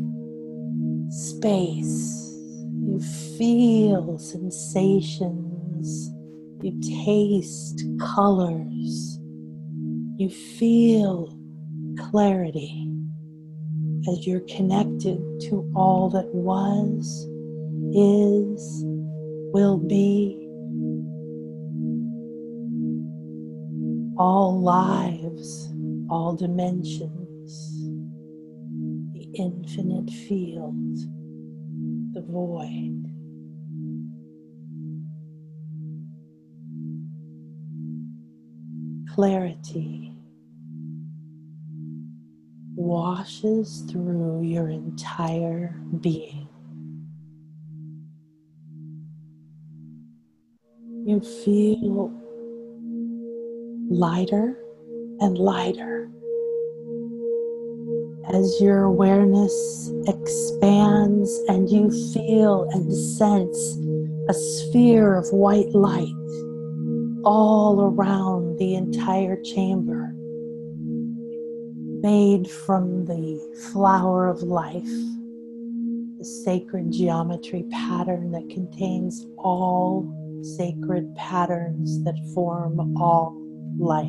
[1.11, 2.26] space.
[2.84, 3.00] You
[3.38, 6.11] feel sensations
[6.62, 9.18] you taste colors
[10.18, 11.37] You feel
[12.11, 12.88] clarity
[14.08, 17.28] as you're connected to all that was,
[17.94, 18.84] is,
[19.54, 20.47] will be.
[24.18, 25.72] All lives,
[26.11, 27.85] all dimensions,
[29.12, 30.96] the infinite field,
[32.12, 33.04] the void.
[39.14, 40.12] Clarity
[42.74, 46.48] washes through your entire being.
[51.04, 52.28] You feel
[53.90, 54.59] lighter
[55.20, 56.11] and lighter.
[58.33, 63.79] As your awareness expands and you feel and sense
[64.29, 66.12] a sphere of white light
[67.24, 70.12] all around the entire chamber
[72.03, 73.40] made from the
[73.72, 74.85] flower of life,
[76.18, 80.07] the sacred geometry pattern that contains all
[80.42, 83.38] sacred patterns that form all
[83.76, 84.09] life.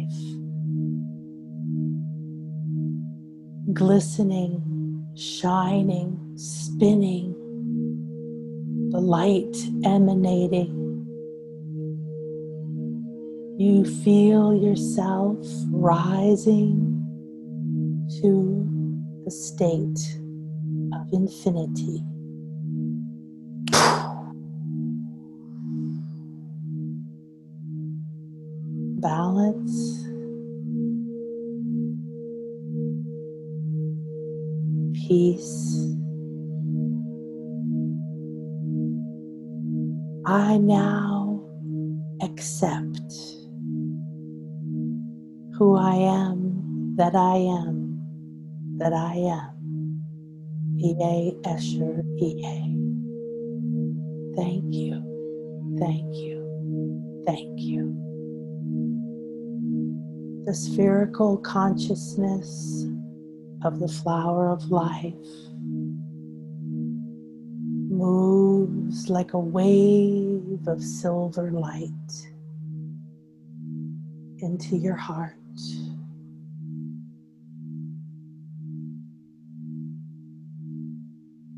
[3.73, 7.35] Glistening, shining, spinning,
[8.91, 10.75] the light emanating.
[13.57, 15.37] You feel yourself
[15.71, 17.05] rising
[18.21, 19.99] to the state
[20.93, 22.03] of infinity.
[29.01, 30.05] Balance.
[35.07, 35.95] Peace.
[40.25, 41.41] I now
[42.21, 43.13] accept
[45.57, 48.01] who I am that I am
[48.77, 49.65] that I am.
[50.79, 52.91] Ehyeh Asher, Ehyeh
[54.35, 55.21] Thank you,
[55.79, 57.88] thank you, thank you.
[60.49, 62.83] The spherical consciousness
[63.61, 65.13] of the flower of life
[67.91, 71.91] moves like a wave of silver light
[74.39, 75.35] into your heart.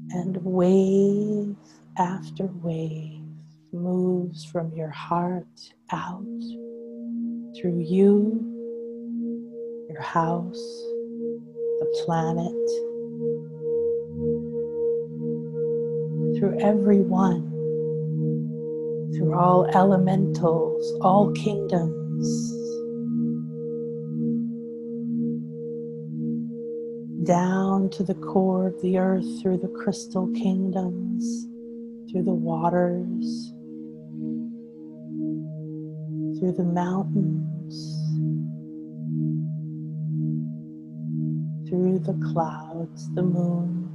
[0.10, 1.56] and wave
[1.98, 3.24] after wave
[3.72, 6.26] moves from your heart out
[7.56, 8.61] through you,
[9.92, 10.86] your house,
[11.80, 12.68] the planet,
[16.38, 17.50] through everyone,
[19.14, 22.54] through all elementals, all kingdoms.
[27.26, 31.48] Down to the core of the earth through the crystal kingdoms,
[32.10, 33.54] through the waters,
[36.40, 38.01] through the mountains,
[41.72, 43.90] through the clouds, the moon,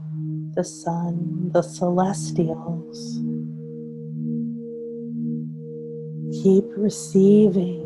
[0.57, 3.19] the sun, the celestials.
[6.43, 7.85] Keep receiving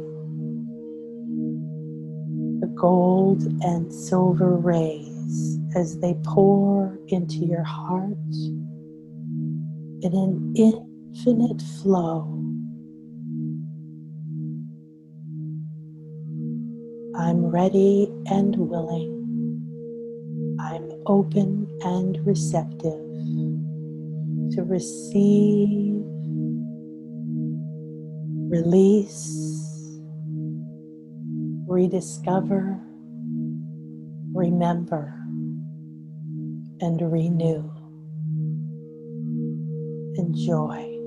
[2.61, 8.17] the gold and silver rays as they pour into your heart
[10.03, 12.29] in an infinite flow.
[17.17, 19.20] I'm ready and willing.
[21.11, 22.93] Open and receptive
[24.53, 26.05] to receive,
[28.49, 29.99] release,
[31.67, 32.79] rediscover,
[34.33, 35.13] remember
[36.81, 37.69] and renew.
[40.15, 41.00] Enjoy.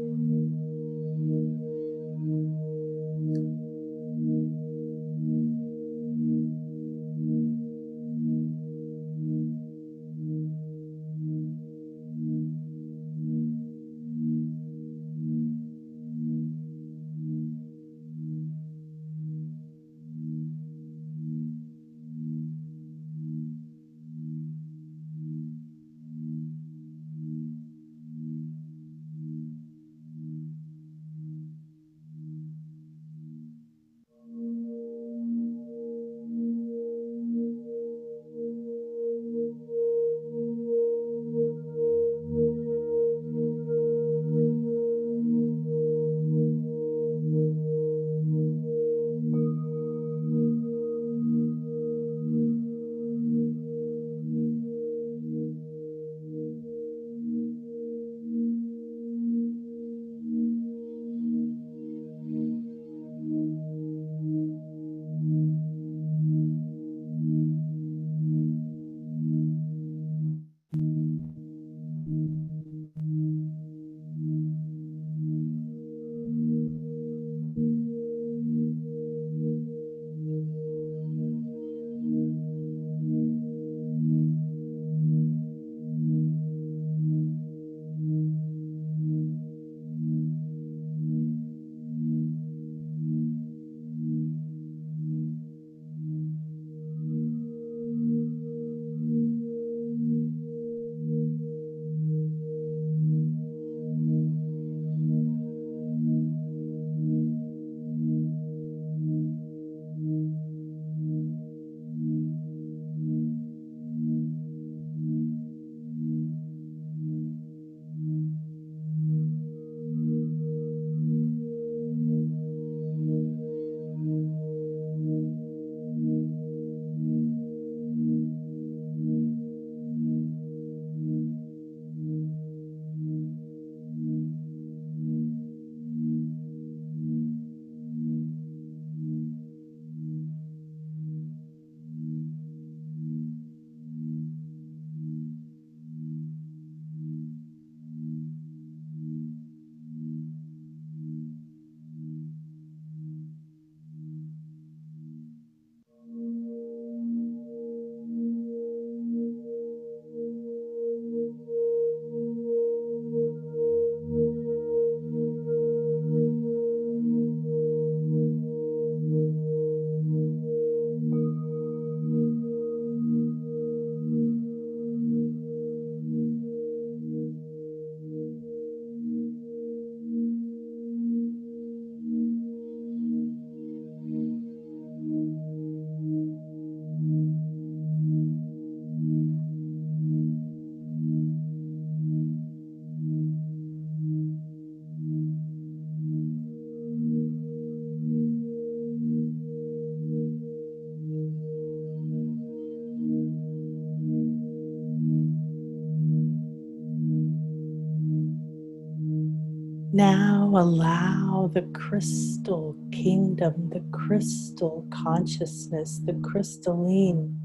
[209.95, 217.39] Now allow the crystal kingdom, the crystal consciousness, the crystalline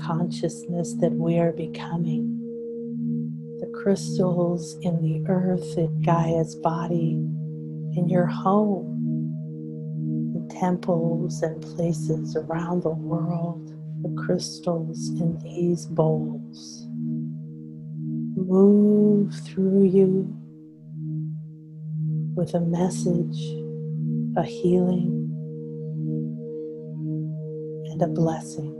[0.00, 2.38] consciousness that we are becoming.
[3.60, 7.10] The crystals in the earth, in Gaia's body,
[7.94, 8.98] in your home,
[10.34, 13.68] in temples and places around the world,
[14.02, 16.86] the crystals in these bowls
[18.34, 20.34] move through you
[22.34, 23.38] with a message,
[24.36, 25.28] a healing,
[27.90, 28.71] and a blessing.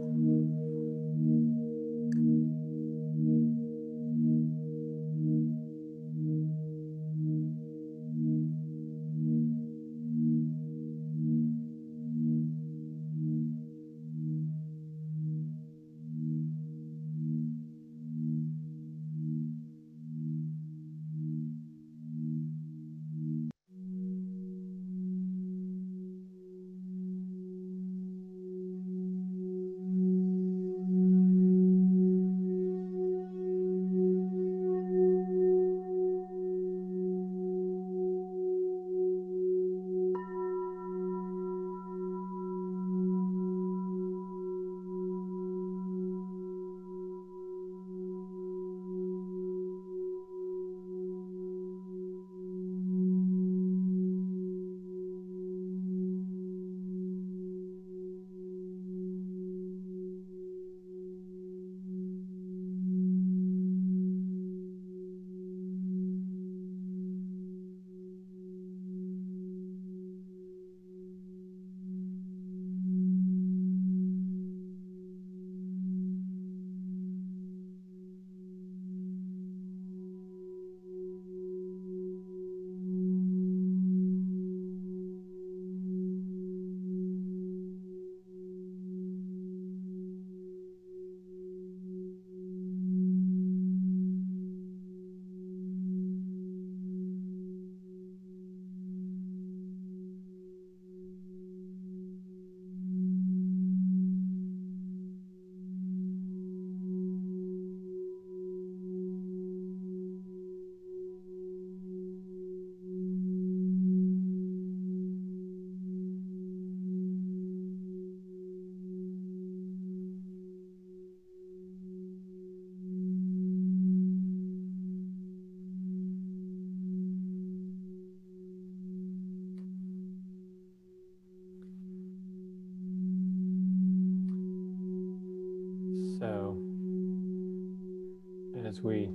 [138.73, 139.11] As we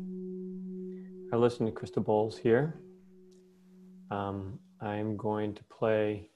[1.32, 2.76] are listening to crystal bowls here,
[4.12, 6.30] um, I'm going to play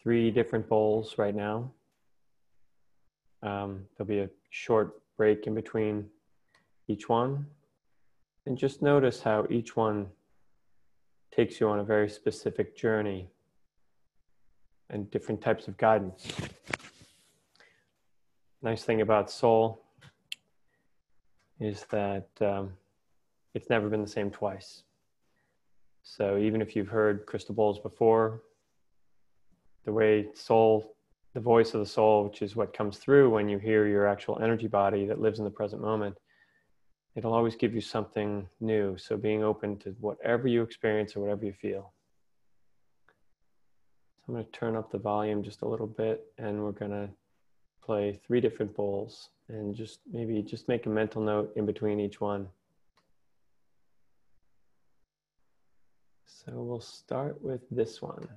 [0.00, 1.72] three different bowls right now.
[3.42, 6.08] Um, there'll be a short break in between
[6.86, 7.46] each one.
[8.46, 10.06] And just notice how each one
[11.34, 13.28] takes you on a very specific journey
[14.88, 16.28] and different types of guidance.
[18.62, 19.87] Nice thing about soul
[21.60, 22.72] is that um,
[23.54, 24.82] it's never been the same twice.
[26.02, 28.42] So even if you've heard crystal bowls before,
[29.84, 30.94] the way soul,
[31.34, 34.38] the voice of the soul, which is what comes through when you hear your actual
[34.42, 36.16] energy body that lives in the present moment,
[37.14, 38.96] it'll always give you something new.
[38.96, 41.92] So being open to whatever you experience or whatever you feel.
[44.16, 46.90] So I'm going to turn up the volume just a little bit and we're going
[46.90, 47.08] to
[47.82, 52.20] play three different bowls and just maybe just make a mental note in between each
[52.20, 52.48] one.
[56.26, 58.28] So we'll start with this one.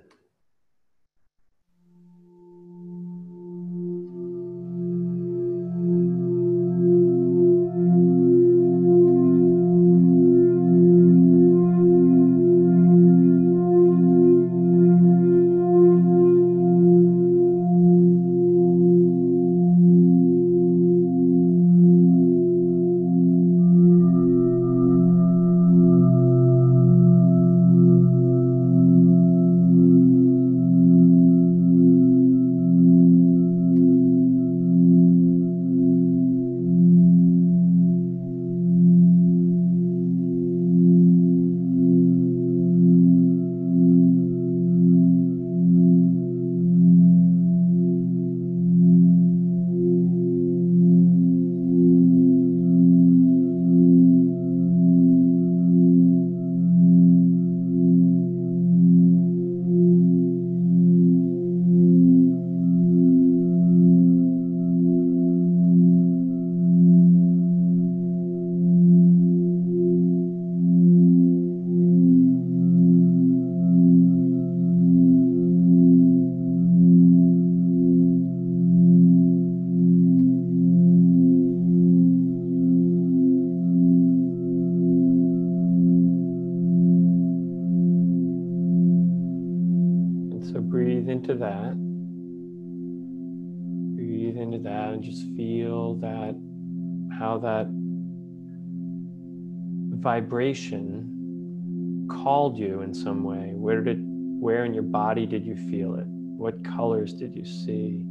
[100.02, 103.52] Vibration called you in some way.
[103.54, 106.06] Where did, where in your body did you feel it?
[106.08, 108.04] What colors did you see?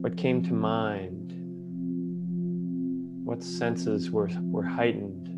[0.00, 1.32] What came to mind?
[3.24, 5.28] What senses were, were heightened?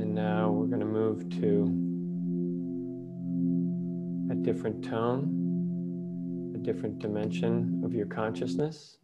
[0.00, 1.84] And now we're going to move to
[4.32, 5.47] a different tone,
[6.72, 8.98] different dimension of your consciousness.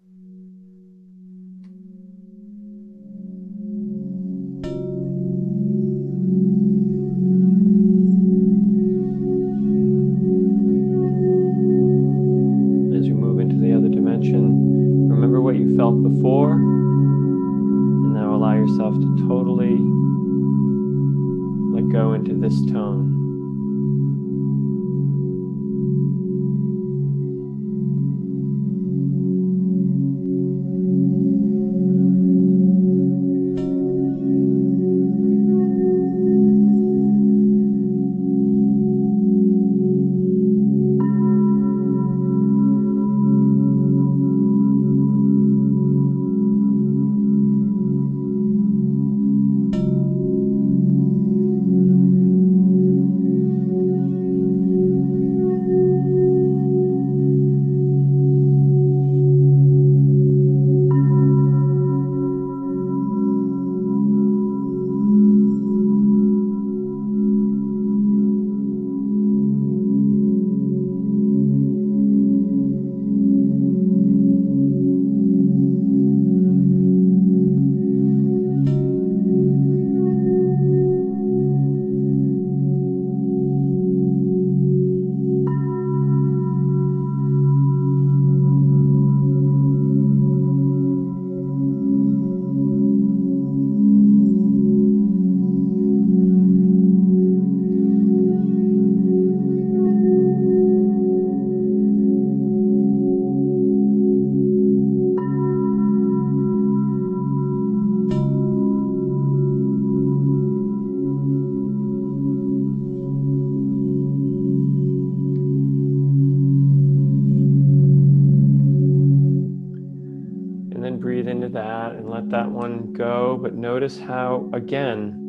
[123.84, 125.20] Notice how, again,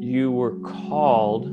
[0.00, 1.44] you were called.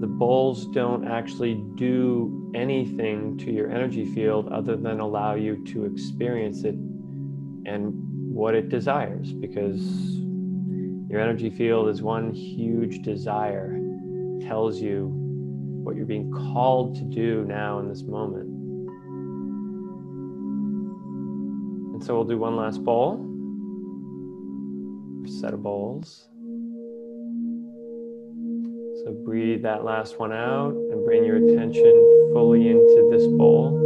[0.00, 5.84] The bowls don't actually do anything to your energy field other than allow you to
[5.84, 7.92] experience it and
[8.34, 9.80] what it desires because
[11.08, 13.78] your energy field is one huge desire
[14.40, 15.08] tells you
[15.84, 18.48] what you're being called to do now in this moment
[21.94, 23.31] and so we'll do one last bowl
[25.26, 26.28] set of bowls.
[29.04, 33.82] So breathe that last one out and bring your attention fully into this bowl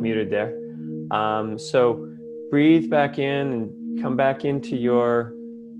[0.00, 0.56] muted there.
[1.10, 2.08] Um, so
[2.50, 5.34] breathe back in and come back into your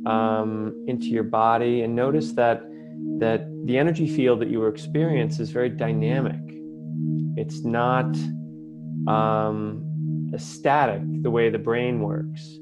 [0.07, 2.63] um, into your body and notice that
[3.19, 6.41] that the energy field that you experience is very dynamic.
[7.37, 8.17] It's not
[9.07, 12.59] um, static the way the brain works.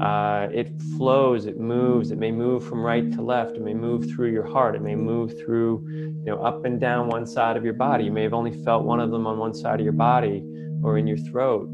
[0.00, 4.06] Uh, it flows, it moves, it may move from right to left, it may move
[4.10, 7.64] through your heart, it may move through, you know, up and down one side of
[7.64, 8.04] your body.
[8.04, 10.44] You may have only felt one of them on one side of your body
[10.82, 11.68] or in your throat.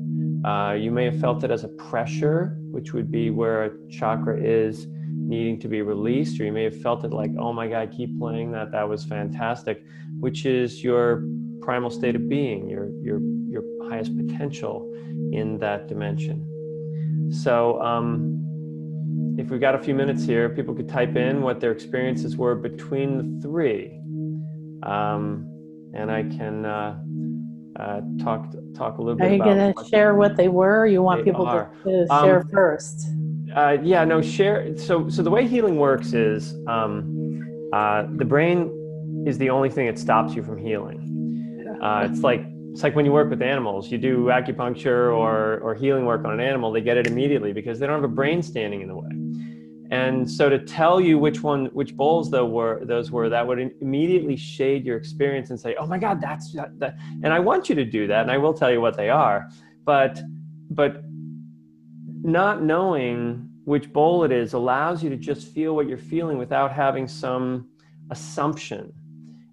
[0.45, 4.41] Uh, you may have felt it as a pressure, which would be where a chakra
[4.43, 7.93] is needing to be released, or you may have felt it like, oh my God,
[7.97, 8.73] keep playing that.
[8.73, 9.85] That was fantastic,
[10.19, 11.25] which is your
[11.61, 14.93] primal state of being, your your your highest potential
[15.33, 16.49] in that dimension.
[17.31, 18.39] So, um,
[19.39, 22.55] if we've got a few minutes here, people could type in what their experiences were
[22.55, 23.99] between the three,
[24.83, 25.49] um,
[25.95, 27.02] and I can uh,
[27.77, 29.31] uh, talk talk a little bit.
[29.31, 30.87] Are you going to share what they were?
[30.87, 33.07] you want people to, to, share um, first?
[33.55, 34.77] Uh, yeah, no, share.
[34.77, 39.87] So, so the way healing works is um, uh, the brain is the only thing
[39.87, 41.79] that stops you from healing.
[41.83, 43.91] Uh, it's like it's like when you work with animals.
[43.91, 47.79] You do acupuncture or or healing work on an animal, they get it immediately because
[47.79, 49.11] they don't have a brain standing in the way.
[49.93, 53.59] And so to tell you which one, which bowls though were those were, that would
[53.83, 56.97] immediately shade your experience and say, "Oh my God, that's that." that.
[57.23, 59.51] And I want you to do that, and I will tell you what they are.
[59.85, 60.23] But
[60.71, 61.03] but
[62.23, 66.73] not knowing which bowl it is allows you to just feel what you're feeling without
[66.73, 67.69] having some
[68.11, 68.93] assumption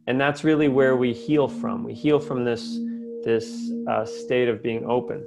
[0.08, 2.80] and that's really where we heal from we heal from this
[3.24, 5.24] this uh, state of being open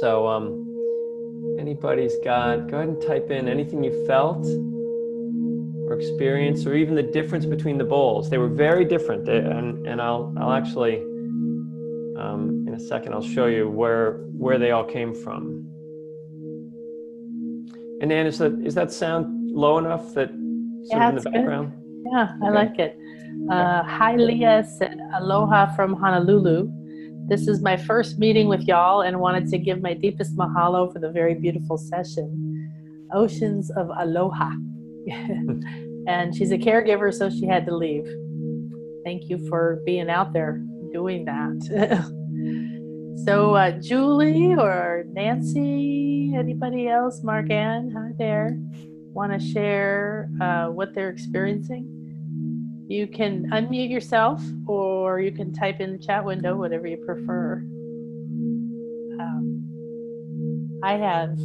[0.00, 0.63] so um,
[1.58, 4.44] anybody's got go ahead and type in anything you felt
[5.86, 10.00] or experienced or even the difference between the bowls they were very different and, and
[10.00, 10.96] i'll, I'll actually
[12.18, 15.64] um, in a second i'll show you where where they all came from
[18.00, 20.30] and Anne, is that is that sound low enough that
[20.90, 21.72] yeah, in the background?
[21.72, 22.10] Good.
[22.12, 22.98] Yeah, I like it.
[23.50, 26.70] Uh, hi, Leah said, Aloha from Honolulu.
[27.26, 30.98] This is my first meeting with y'all and wanted to give my deepest mahalo for
[30.98, 33.08] the very beautiful session.
[33.14, 34.50] Oceans of aloha.
[36.06, 38.06] and she's a caregiver, so she had to leave.
[39.04, 40.62] Thank you for being out there
[40.92, 42.10] doing that.
[43.24, 48.58] So, uh, Julie or Nancy, anybody else, Mark Ann, hi there,
[49.14, 51.93] want to share uh, what they're experiencing?
[52.86, 57.56] You can unmute yourself or you can type in the chat window, whatever you prefer.
[59.20, 61.38] Um, I have,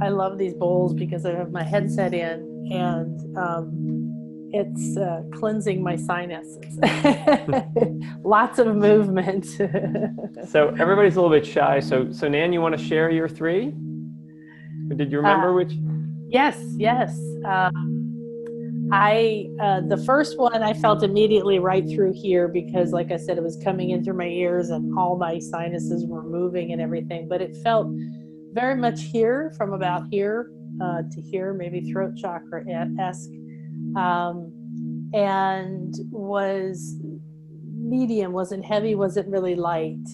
[0.00, 5.82] I love these bowls because I have my headset in and um, it's uh, cleansing
[5.82, 6.78] my sinuses.
[8.24, 9.46] Lots of movement.
[10.48, 11.80] so everybody's a little bit shy.
[11.80, 13.74] So so Nan, you want to share your three?
[14.96, 15.72] Did you remember uh, which?
[16.28, 17.18] Yes, yes.
[17.44, 17.99] Um,
[18.92, 23.38] I uh, the first one I felt immediately right through here because, like I said,
[23.38, 27.28] it was coming in through my ears and all my sinuses were moving and everything.
[27.28, 27.88] But it felt
[28.52, 30.50] very much here, from about here
[30.82, 32.64] uh, to here, maybe throat chakra
[32.98, 33.30] esque
[33.96, 34.52] um,
[35.14, 36.96] and was
[37.64, 40.04] medium, wasn't heavy, wasn't really light,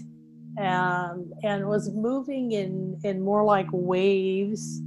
[0.61, 4.83] um, and was moving in in more like waves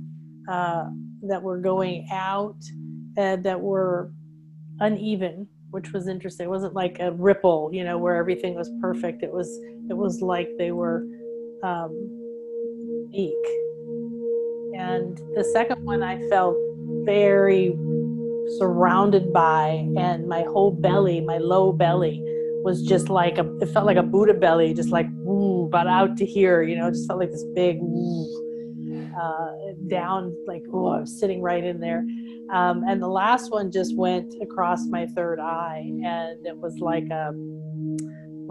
[0.50, 0.86] uh,
[1.24, 2.58] that were going out
[3.18, 4.12] that were
[4.80, 6.46] uneven, which was interesting.
[6.46, 9.24] It wasn't like a ripple, you know, where everything was perfect.
[9.24, 9.50] It was
[9.90, 11.06] it was like they were
[11.64, 11.92] um,
[13.12, 13.34] weak.
[14.78, 16.56] And the second one, I felt
[17.04, 17.76] very
[18.58, 22.24] surrounded by, and my whole belly, my low belly,
[22.64, 26.18] was just like a, it felt like a Buddha belly, just like, ooh, but out
[26.18, 27.80] to here, you know, just felt like this big,
[29.20, 29.52] uh,
[29.88, 32.06] down, like, oh, I was sitting right in there.
[32.52, 37.08] Um, and the last one just went across my third eye, and it was like
[37.10, 37.32] a,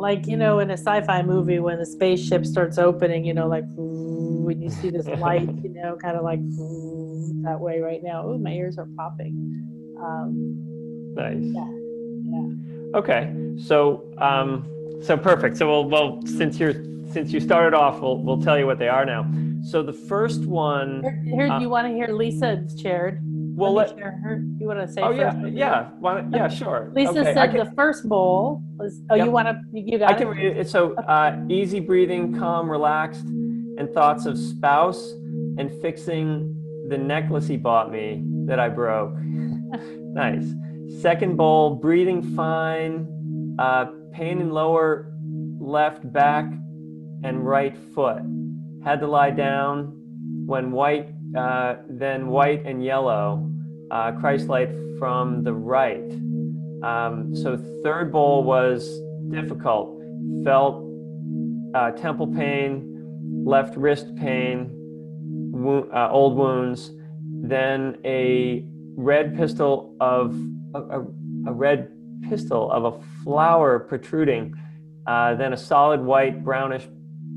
[0.00, 3.64] like you know, in a sci-fi movie when the spaceship starts opening, you know, like
[3.76, 6.40] when you see this light, you know, kind of like
[7.42, 8.22] that way right now.
[8.24, 9.96] Oh, my ears are popping.
[10.00, 11.38] Um, nice.
[11.40, 11.68] Yeah.
[12.24, 12.98] Yeah.
[12.98, 13.34] Okay.
[13.58, 14.68] So, um,
[15.02, 15.56] so perfect.
[15.56, 16.74] So we'll, well, since you're,
[17.12, 19.30] since you started off, we'll, we'll tell you what they are now.
[19.64, 21.02] So the first one.
[21.24, 23.20] Here, uh, you want to hear Lisa shared.
[23.22, 24.44] Well, let, let her.
[24.58, 25.02] You want to say?
[25.02, 26.92] Oh yeah, yeah, Why, yeah, sure.
[26.94, 27.34] Lisa okay.
[27.34, 29.00] said can, the first bowl was.
[29.10, 29.26] Oh, yep.
[29.26, 29.60] you want to?
[29.72, 30.68] You got I can read it.
[30.68, 35.10] So uh, easy breathing, calm, relaxed, and thoughts of spouse
[35.58, 36.54] and fixing
[36.88, 39.14] the necklace he bought me that I broke.
[39.18, 40.46] nice.
[41.00, 43.06] Second bowl, breathing fine,
[43.58, 43.86] uh,
[44.18, 45.12] pain in lower
[45.60, 46.44] left back
[47.22, 48.20] and right foot.
[48.84, 49.92] Had to lie down
[50.44, 53.48] when white, uh, then white and yellow,
[53.92, 56.10] uh, Christ light from the right.
[56.82, 59.00] Um, so third bowl was
[59.30, 60.02] difficult.
[60.44, 60.84] Felt
[61.74, 64.70] uh, temple pain, left wrist pain,
[65.52, 66.90] wo- uh, old wounds.
[67.42, 68.64] Then a
[68.96, 70.36] red pistol of
[70.74, 71.00] a, a,
[71.46, 71.92] a red
[72.22, 74.54] pistil of a flower protruding.
[75.06, 76.86] Uh, then a solid white brownish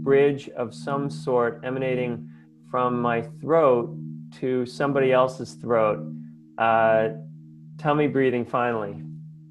[0.03, 2.29] bridge of some sort emanating
[2.69, 3.95] from my throat
[4.39, 5.99] to somebody else's throat.
[6.57, 7.09] Uh,
[7.77, 9.01] tummy breathing finally.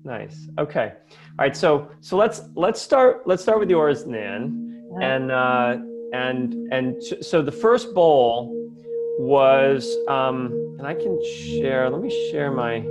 [0.05, 0.49] Nice.
[0.59, 0.93] Okay.
[0.95, 1.57] All right.
[1.57, 4.89] So so let's let's start let's start with yours, Nan.
[5.01, 5.77] And uh,
[6.13, 8.57] and and so the first bowl
[9.19, 11.91] was um, and I can share.
[11.91, 12.85] Let me share my.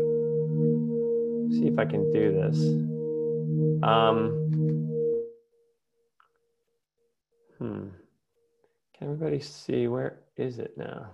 [1.52, 2.60] See if I can do this.
[3.82, 4.30] Um,
[7.58, 7.88] hmm.
[8.98, 11.10] Can everybody see where is it now?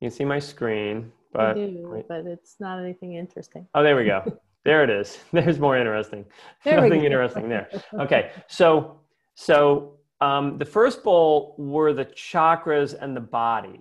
[0.00, 3.66] You can see my screen, but do, but it's not anything interesting.
[3.74, 4.38] Oh, there we go.
[4.64, 5.18] there it is.
[5.32, 6.26] There's more interesting.
[6.62, 7.70] There Nothing interesting there.
[8.00, 9.00] Okay, so
[9.36, 13.80] so um, the first bowl were the chakras and the body.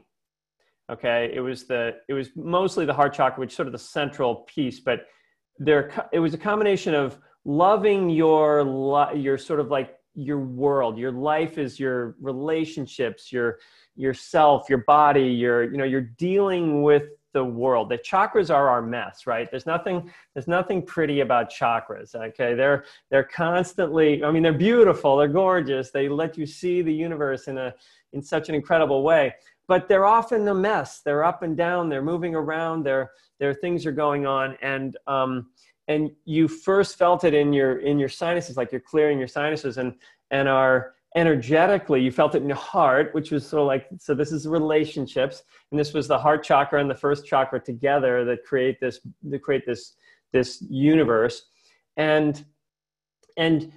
[0.89, 3.80] Okay, it was the it was mostly the heart chakra, which is sort of the
[3.80, 5.07] central piece, but
[5.60, 11.12] there it was a combination of loving your your sort of like your world your
[11.12, 13.60] life is your relationships your
[13.95, 17.03] yourself your body your you know you're dealing with
[17.34, 17.89] the world.
[17.89, 19.51] The chakras are our mess right?
[19.51, 22.56] There's nothing there's nothing pretty about chakras okay?
[22.56, 27.47] They're they're constantly i mean they're beautiful they're gorgeous they let you see the universe
[27.49, 27.74] in a
[28.14, 29.34] in such an incredible way
[29.68, 31.01] but they're often a mess.
[31.01, 32.84] They're up and down they're moving around
[33.39, 35.47] there are things are going on and um
[35.88, 39.77] and you first felt it in your in your sinuses like you're clearing your sinuses
[39.77, 39.93] and
[40.31, 44.13] and are energetically you felt it in your heart which was sort of like so
[44.13, 48.43] this is relationships and this was the heart chakra and the first chakra together that
[48.43, 49.95] create this that create this
[50.36, 51.43] this universe.
[51.97, 52.45] And
[53.38, 53.71] and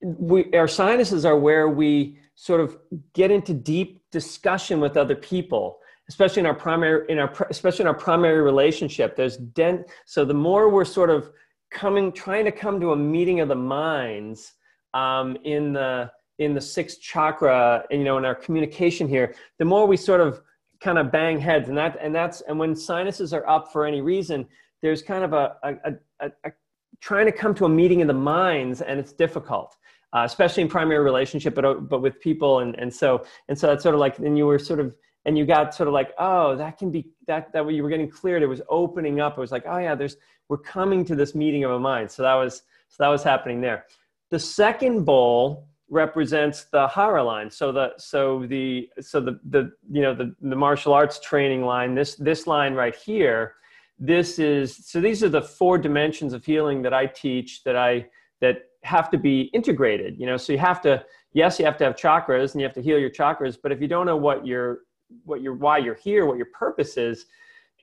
[0.00, 2.78] we our sinuses are where we sort of
[3.12, 5.78] get into deep discussion with other people
[6.08, 10.34] especially in our primary in our especially in our primary relationship there's dent so the
[10.34, 11.30] more we're sort of
[11.70, 14.52] coming trying to come to a meeting of the minds
[14.92, 19.64] um, in the in the sixth chakra and you know in our communication here the
[19.64, 20.40] more we sort of
[20.80, 24.00] kind of bang heads and that and that's and when sinuses are up for any
[24.00, 24.46] reason
[24.82, 26.52] there's kind of a, a, a, a
[27.00, 29.76] trying to come to a meeting of the minds and it's difficult
[30.12, 33.82] uh, especially in primary relationship but but with people and and so and so that's
[33.82, 34.94] sort of like and you were sort of
[35.26, 37.88] and you got sort of like oh that can be that that way you were
[37.88, 38.42] getting cleared.
[38.42, 39.36] It was opening up.
[39.36, 40.16] It was like oh yeah there's
[40.48, 42.10] we're coming to this meeting of a mind.
[42.10, 43.86] So that was so that was happening there.
[44.30, 47.50] The second bowl represents the hara line.
[47.50, 51.94] So the so the so the the you know the, the martial arts training line
[51.94, 53.54] this this line right here
[53.98, 58.04] this is so these are the four dimensions of healing that i teach that i
[58.40, 60.36] that have to be integrated you know?
[60.36, 62.98] So you have to yes you have to have chakras and you have to heal
[62.98, 64.80] your chakras but if you don't know what your
[65.24, 67.26] what your why you're here, what your purpose is,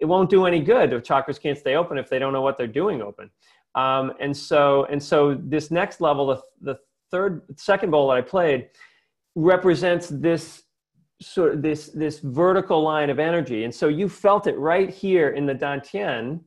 [0.01, 2.57] it won't do any good if chakras can't stay open if they don't know what
[2.57, 3.29] they're doing open.
[3.75, 6.79] Um, and so and so this next level, the, the
[7.11, 8.69] third second bowl that I played,
[9.35, 10.63] represents this
[11.21, 13.63] sort of this this vertical line of energy.
[13.63, 16.41] And so you felt it right here in the Dantian.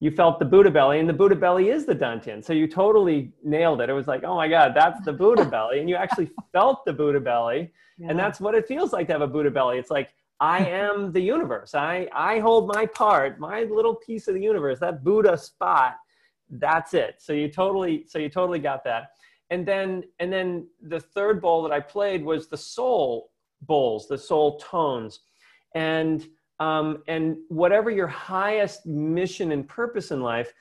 [0.00, 2.44] You felt the Buddha belly, and the Buddha belly is the Dantian.
[2.44, 3.88] So you totally nailed it.
[3.88, 5.78] It was like, oh my God, that's the Buddha belly.
[5.80, 7.72] And you actually felt the Buddha belly.
[7.98, 8.08] Yeah.
[8.10, 9.78] And that's what it feels like to have a Buddha belly.
[9.78, 11.72] It's like I am the universe.
[11.72, 15.94] I, I hold my part, my little piece of the universe, that Buddha spot.
[16.50, 17.14] That's it.
[17.20, 19.12] So you totally, so you totally got that.
[19.50, 23.30] And then, and then the third bowl that I played was the soul
[23.60, 25.20] bowls, the soul tones.
[25.76, 26.26] And,
[26.58, 30.52] um, and whatever your highest mission and purpose in life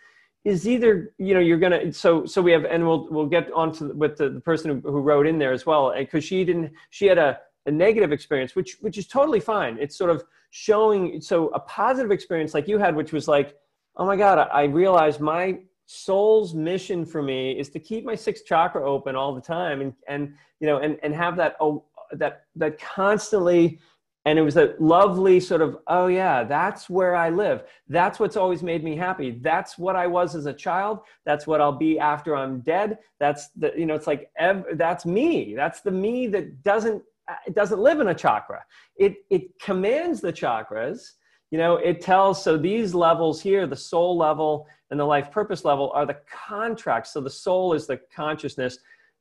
[0.46, 3.72] is either, you know, you're to, so, so we have, and we'll, we'll get on
[3.74, 5.92] to with the, the person who, who wrote in there as well.
[6.12, 9.78] Cause she didn't, she had a, a negative experience, which which is totally fine.
[9.80, 13.56] It's sort of showing so a positive experience like you had, which was like,
[13.96, 18.46] oh my God, I, realized my soul's mission for me is to keep my sixth
[18.46, 21.84] chakra open all the time and and you know and and have that oh
[22.14, 23.78] that that constantly
[24.24, 27.64] and it was a lovely sort of oh yeah that's where i live.
[27.90, 29.32] That's what's always made me happy.
[29.32, 31.00] That's what i was as a child.
[31.26, 33.00] That's what i'll be after i'm dead.
[33.20, 35.56] That's the you know it's like ev- that's me.
[35.56, 38.64] That's the me that doesn't Uh, it doesn't live in a chakra.
[38.96, 41.12] It, it commands the chakras.
[41.52, 45.66] You know, it tells, so these levels here, the soul level and the life purpose
[45.66, 46.18] level are the
[46.48, 47.14] contracts.
[47.14, 48.78] So the soul is the consciousness.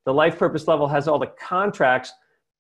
[0.07, 2.13] The life purpose level has all the contracts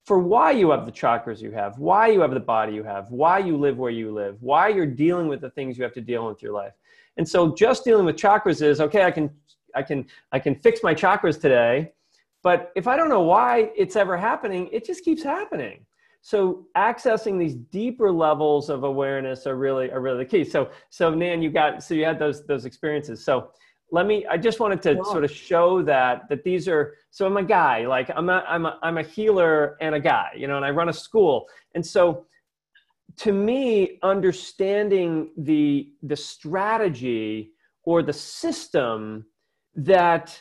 [0.05, 3.11] for why you have the chakras you have, why you have the body you have,
[3.11, 6.01] why you live where you live, why you're dealing with the things you have to
[6.01, 6.73] deal with your life.
[7.17, 9.31] And so just dealing with chakras is okay, I can
[9.75, 11.93] I can I can fix my chakras today,
[12.43, 15.85] but if I don't know why it's ever happening, it just keeps happening.
[16.23, 20.45] So accessing these deeper levels of awareness are really are really the key.
[20.45, 23.25] So so Nan, you got so you had those those experiences.
[23.25, 23.51] So
[23.93, 27.37] let me i just wanted to sort of show that that these are so i'm
[27.37, 30.57] a guy like i'm a i'm a i'm a healer and a guy you know
[30.57, 32.25] and i run a school and so
[33.17, 37.53] to me understanding the the strategy
[37.85, 39.25] or the system
[39.75, 40.41] that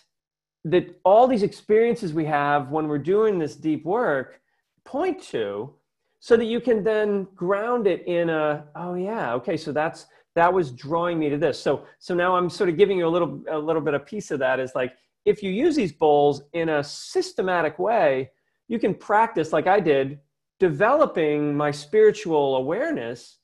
[0.66, 4.42] that all these experiences we have when we're doing this deep work
[4.86, 5.74] point to
[6.20, 10.54] so that you can then ground it in a oh yeah okay so that's that
[10.54, 11.60] was drawing me to this.
[11.62, 14.32] So so now I'm sort of giving you a little a little bit of piece
[14.32, 14.94] of that is like
[15.26, 18.32] if you use these bowls in a systematic way,
[18.68, 20.20] you can practice like I did
[20.60, 23.38] developing my spiritual awareness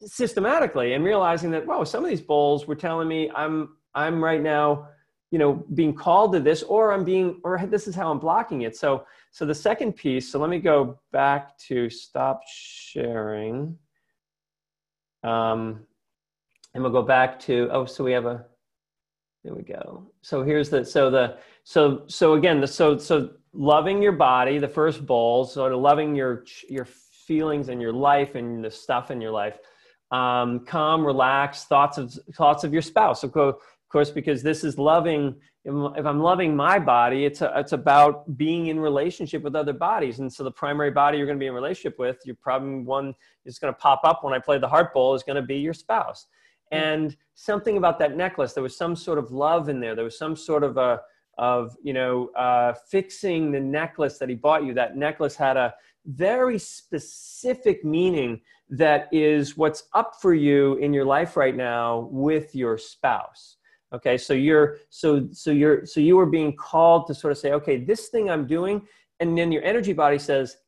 [0.00, 4.40] systematically and realizing that wow some of these bowls were telling me i'm i'm right
[4.40, 4.86] now
[5.30, 8.62] you know being called to this or i'm being or this is how i'm blocking
[8.62, 8.76] it.
[8.76, 13.76] So so the second piece so let me go back to stop sharing.
[15.22, 15.80] Um
[16.74, 18.44] and we'll go back to oh so we have a
[19.44, 20.10] there we go.
[20.22, 24.68] So here's the so the so so again the so so loving your body the
[24.68, 29.20] first bowl sort of loving your your feelings and your life and the stuff in
[29.20, 29.58] your life.
[30.10, 33.22] Um, calm relaxed thoughts of thoughts of your spouse
[33.88, 35.34] of course because this is loving
[35.64, 40.18] if i'm loving my body it's a, it's about being in relationship with other bodies.
[40.18, 43.14] And so the primary body you're going to be in relationship with your problem one
[43.46, 45.56] is going to pop up when i play the heart bowl is going to be
[45.56, 46.26] your spouse.
[46.70, 49.94] And something about that necklace there was some sort of love in there.
[49.94, 51.00] There was some sort of a
[51.38, 54.74] of you know uh, fixing the necklace that he bought you.
[54.74, 55.72] That necklace had a
[56.04, 62.54] very specific meaning that is what's up for you in your life right now with
[62.54, 63.57] your spouse
[63.92, 67.52] okay so you're so so you're so you are being called to sort of say
[67.52, 68.86] okay this thing i'm doing
[69.20, 70.58] and then your energy body says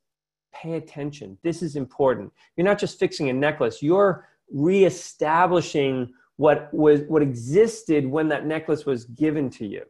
[0.53, 2.31] pay attention this is important.
[2.55, 8.85] You're not just fixing a necklace you're reestablishing what was what existed when that necklace
[8.85, 9.83] was given to you.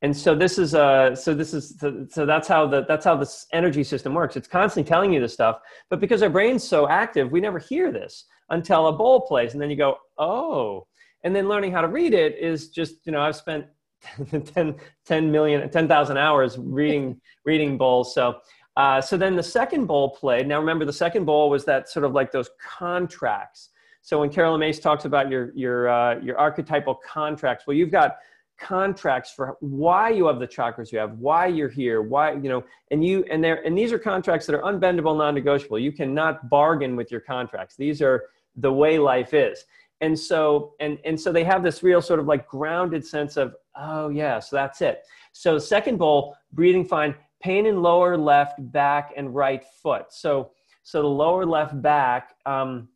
[0.00, 3.16] And so this is uh so this is so, so that's how the that's how
[3.16, 4.36] this energy system works.
[4.36, 5.60] It's constantly telling you this stuff
[5.90, 9.62] but because our brain's so active we never hear this until a bowl plays and
[9.62, 10.86] then you go oh
[11.24, 13.66] and then learning how to read it is just you know i've spent
[14.54, 14.74] 10,
[15.06, 18.38] 10 million 10,000 hours reading reading bowls so
[18.74, 22.04] uh, so then the second bowl played now remember the second bowl was that sort
[22.04, 23.68] of like those contracts
[24.02, 28.16] so when Caroline Myss talks about your your uh, your archetypal contracts, well, you've got
[28.58, 32.64] contracts for why you have the chakras you have, why you're here, why you know,
[32.90, 35.78] and you and there and these are contracts that are unbendable, non-negotiable.
[35.78, 37.76] You cannot bargain with your contracts.
[37.76, 38.24] These are
[38.56, 39.64] the way life is.
[40.02, 43.54] And so and and so they have this real sort of like grounded sense of
[43.76, 45.02] oh yeah, so that's it.
[45.32, 50.06] So second bowl, breathing fine, pain in lower left back and right foot.
[50.10, 50.50] So
[50.82, 52.34] so the lower left back.
[52.44, 52.88] Um,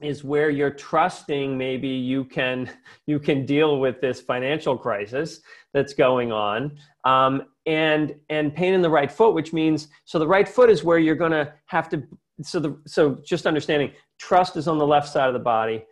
[0.00, 2.70] is where you're trusting maybe you can
[3.06, 5.40] you can deal with this financial crisis
[5.72, 10.26] that's going on um, and and pain in the right foot which means so the
[10.26, 12.02] right foot is where you're going to have to
[12.42, 15.84] so the so just understanding trust is on the left side of the body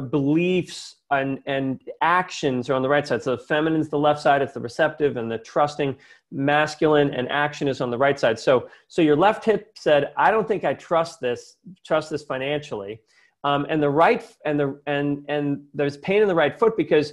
[0.00, 3.22] beliefs and and actions are on the right side.
[3.22, 5.96] So the feminine's the left side it's the receptive and the trusting
[6.30, 8.38] masculine and action is on the right side.
[8.38, 13.00] So so your left hip said i don't think i trust this trust this financially.
[13.44, 17.12] Um, and the right and the and and there's pain in the right foot because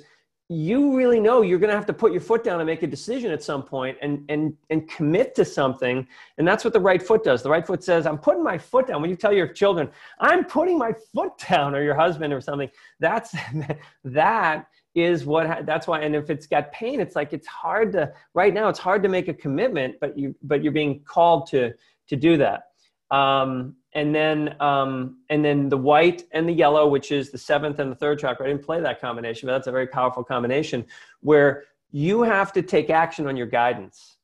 [0.52, 2.88] you really know you're going to have to put your foot down and make a
[2.88, 6.08] decision at some point and and and commit to something
[6.40, 7.44] and that's what the right foot does.
[7.44, 9.00] The right foot says i'm putting my foot down.
[9.00, 9.90] When you tell your children
[10.20, 12.70] i'm putting my foot down or your husband or something
[13.00, 13.36] that's
[14.04, 18.12] that is what that's why and if it's got pain it's like it's hard to
[18.34, 21.72] right now it's hard to make a commitment but you but you're being called to
[22.08, 22.69] to do that
[23.12, 27.80] um, and then um, and then the white and the yellow, which is the seventh
[27.80, 28.46] and the third chakra.
[28.46, 30.86] I didn't play that combination, but that's a very powerful combination
[31.22, 34.18] where you have to take action on your guidance.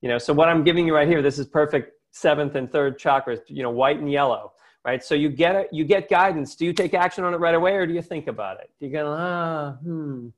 [0.00, 2.98] You know, so what I'm giving you right here, this is perfect seventh and third
[2.98, 3.40] chakras.
[3.46, 4.52] You know, white and yellow,
[4.84, 5.04] right?
[5.04, 6.56] So you get it, you get guidance.
[6.56, 8.70] Do you take action on it right away, or do you think about it?
[8.80, 10.28] Do you go, ah, hmm,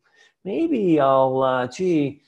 [0.45, 2.21] maybe I'll, uh, gee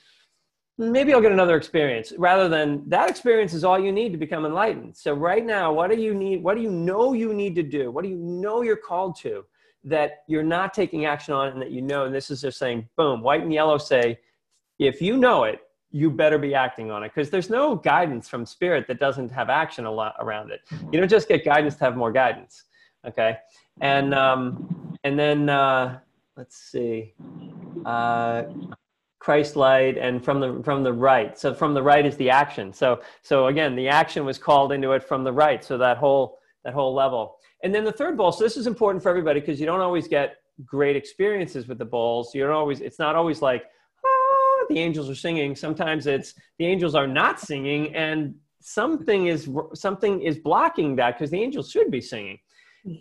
[0.78, 4.44] maybe I'll get another experience rather than that experience is all you need to become
[4.44, 4.96] enlightened.
[4.96, 6.42] So right now, what do you need?
[6.42, 7.90] What do you know you need to do?
[7.90, 9.44] What do you know you're called to
[9.84, 12.88] that you're not taking action on and that you know, and this is just saying,
[12.96, 14.18] boom, white and yellow say,
[14.78, 15.60] if you know it,
[15.92, 19.48] you better be acting on it because there's no guidance from spirit that doesn't have
[19.48, 20.60] action a lot around it.
[20.92, 22.64] You don't just get guidance to have more guidance.
[23.06, 23.38] Okay.
[23.80, 26.00] And, um, and then, uh,
[26.36, 27.14] let's see,
[27.86, 28.42] uh,
[29.26, 31.36] Christ light and from the, from the right.
[31.36, 32.72] So from the right is the action.
[32.72, 35.64] So, so again, the action was called into it from the right.
[35.64, 37.34] So that whole, that whole level.
[37.64, 38.30] And then the third bowl.
[38.30, 41.84] So this is important for everybody because you don't always get great experiences with the
[41.84, 42.36] bowls.
[42.36, 43.64] You don't always, it's not always like,
[44.06, 45.56] ah, the angels are singing.
[45.56, 51.32] Sometimes it's the angels are not singing, and something is something is blocking that because
[51.32, 52.38] the angels should be singing.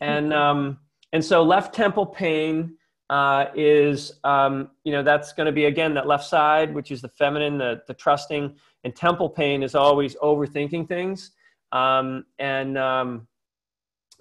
[0.01, 0.79] And um,
[1.13, 2.77] and so left temple pain
[3.09, 7.01] uh, is um, you know that's going to be again that left side, which is
[7.01, 11.31] the feminine, the the trusting, and temple pain is always overthinking things.
[11.71, 13.27] Um, and um,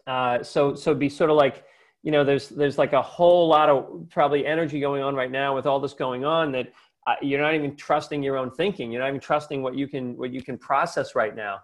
[0.06, 1.64] uh, so so be sort of like
[2.02, 5.54] you know there's there's like a whole lot of probably energy going on right now
[5.54, 6.72] with all this going on that
[7.06, 8.90] uh, you're not even trusting your own thinking.
[8.90, 11.60] You're not even trusting what you can what you can process right now.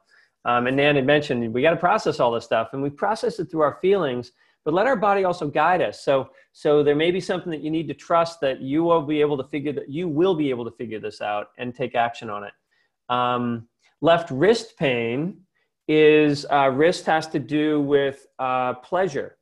[0.47, 3.39] Um, and Nan had mentioned we got to process all this stuff, and we process
[3.39, 4.33] it through our feelings,
[4.65, 6.03] but let our body also guide us.
[6.05, 9.21] So so there may be something that you need to trust that you will be
[9.21, 12.29] able to figure that you will be able to figure this out and take action
[12.31, 12.53] on it.
[13.09, 13.69] Um,
[14.01, 15.41] left wrist pain
[15.89, 19.37] is uh, wrist has to do with uh, pleasure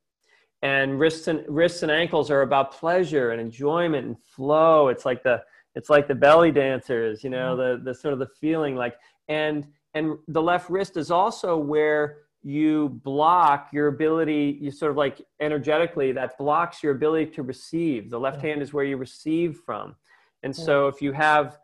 [0.63, 5.23] and wrists and wrists and ankles are about pleasure and enjoyment and flow it's like
[5.23, 5.41] the
[5.75, 7.85] it's like the belly dancers you know mm-hmm.
[7.85, 8.97] the the sort of the feeling like
[9.29, 12.19] and and the left wrist is also where
[12.49, 18.09] you block your ability you sort of like energetically that blocks your ability to receive.
[18.09, 19.95] The left hand is where you receive from.
[20.43, 21.59] And so if you have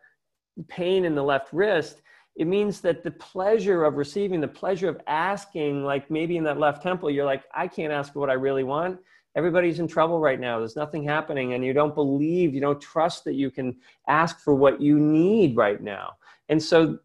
[0.68, 2.02] pain in the left wrist
[2.36, 6.58] it means that the pleasure of receiving the pleasure of asking like maybe in that
[6.58, 8.98] left temple you're like i can't ask for what i really want.
[9.36, 10.58] Everybody's in trouble right now.
[10.58, 13.76] There's nothing happening, and you don't believe, you don't trust that you can
[14.06, 16.12] ask for what you need right now.
[16.48, 16.98] And so,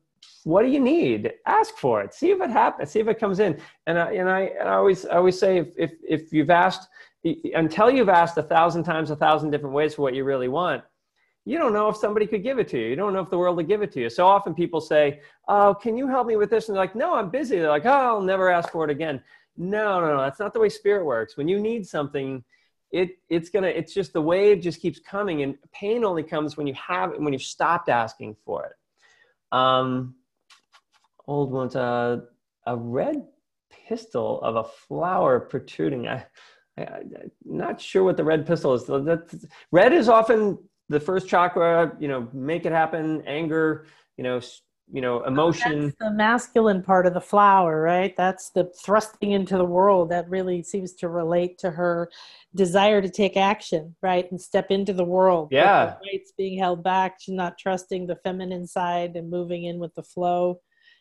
[0.44, 1.34] what do you need?
[1.46, 2.14] Ask for it.
[2.14, 2.92] See if it happens.
[2.92, 3.60] See if it comes in.
[3.88, 6.88] And I, and I, and I always, I always say, if, if, if you've asked,
[7.54, 10.84] until you've asked a thousand times, a thousand different ways for what you really want,
[11.46, 12.88] you don't know if somebody could give it to you.
[12.88, 14.10] You don't know if the world will give it to you.
[14.10, 17.16] So often people say, "Oh, can you help me with this?" And they're like, "No,
[17.16, 19.22] I'm busy." They're like, "Oh, I'll never ask for it again."
[19.58, 20.22] No, no, no.
[20.22, 21.38] That's not the way spirit works.
[21.38, 22.44] When you need something,
[22.92, 26.68] it it's gonna it's just the wave just keeps coming, and pain only comes when
[26.68, 28.74] you have when you've stopped asking for it.
[29.52, 30.16] Um,
[31.30, 32.22] old ones, uh,
[32.66, 33.24] a red
[33.88, 36.08] pistil of a flower protruding.
[36.08, 36.26] I,
[36.78, 38.86] I, am not sure what the red pistil is.
[38.88, 40.58] That's, red is often
[40.90, 41.96] the first chakra.
[42.00, 43.24] You know, make it happen.
[43.26, 43.86] Anger.
[44.18, 44.42] You know,
[44.92, 49.58] you know emotion That's the masculine part of the flower right that's the thrusting into
[49.58, 52.10] the world that really seems to relate to her
[52.56, 57.18] desire to take action right and step into the world yeah rights being held back
[57.20, 60.60] she's not trusting the feminine side and moving in with the flow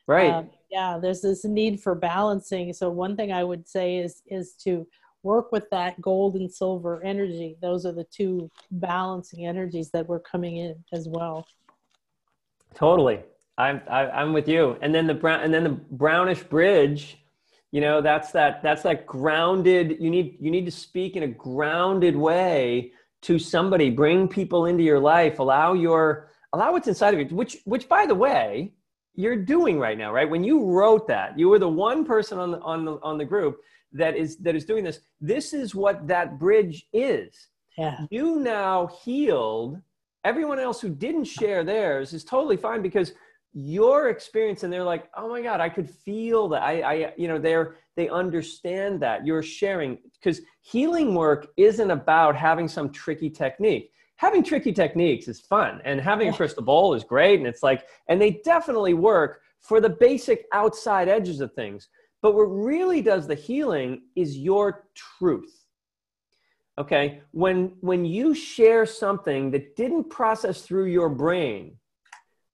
[0.09, 4.23] right um, yeah there's this need for balancing so one thing i would say is
[4.27, 4.87] is to
[5.23, 10.21] work with that gold and silver energy those are the two balancing energies that were
[10.21, 11.47] coming in as well
[12.75, 13.21] totally
[13.59, 14.79] I'm I, am i am with you.
[14.81, 17.19] And then the brown and then the brownish bridge,
[17.73, 19.97] you know, that's that that's that grounded.
[20.01, 22.93] You need you need to speak in a grounded way
[23.23, 23.91] to somebody.
[23.91, 25.41] Bring people into your life.
[25.41, 27.37] Allow your allow what's inside of you.
[27.37, 28.75] Which which by the way,
[29.19, 30.31] you're doing right now, right?
[30.31, 33.25] When you wrote that, you were the one person on the on the on the
[33.25, 33.59] group
[33.93, 35.01] that is that is doing this.
[35.21, 37.49] This is what that bridge is.
[37.77, 37.99] Yeah.
[38.11, 39.81] You now healed.
[40.25, 43.13] Everyone else who didn't share theirs is totally fine because
[43.53, 47.27] your experience and they're like oh my god i could feel that i i you
[47.27, 53.31] know they're they understand that you're sharing because healing work isn't about having some tricky
[53.31, 57.63] technique having tricky techniques is fun and having a crystal ball is great and it's
[57.63, 61.89] like and they definitely work for the basic outside edges of things.
[62.21, 65.55] But what really does the healing is your truth
[66.79, 67.23] okay?
[67.33, 71.79] When when you share something that didn't process through your brain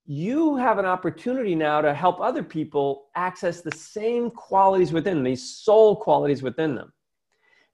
[0.06, 5.24] you have an opportunity now to help other people access the same qualities within them,
[5.24, 6.92] these soul qualities within them.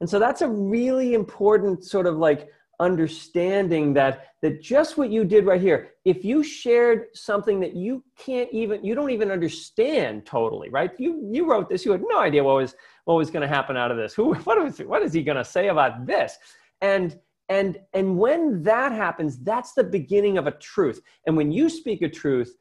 [0.01, 2.49] And so that's a really important sort of like
[2.81, 8.03] understanding that that just what you did right here if you shared something that you
[8.19, 10.91] can't even you don't even understand totally right?
[10.99, 12.75] You you wrote this you had no idea what was
[13.05, 14.15] what was going to happen out of this.
[14.15, 16.39] Who what was what is he going to say about this?
[16.81, 17.19] And
[17.51, 21.01] and and when that happens that's the beginning of a truth.
[21.27, 22.57] And when you speak a truth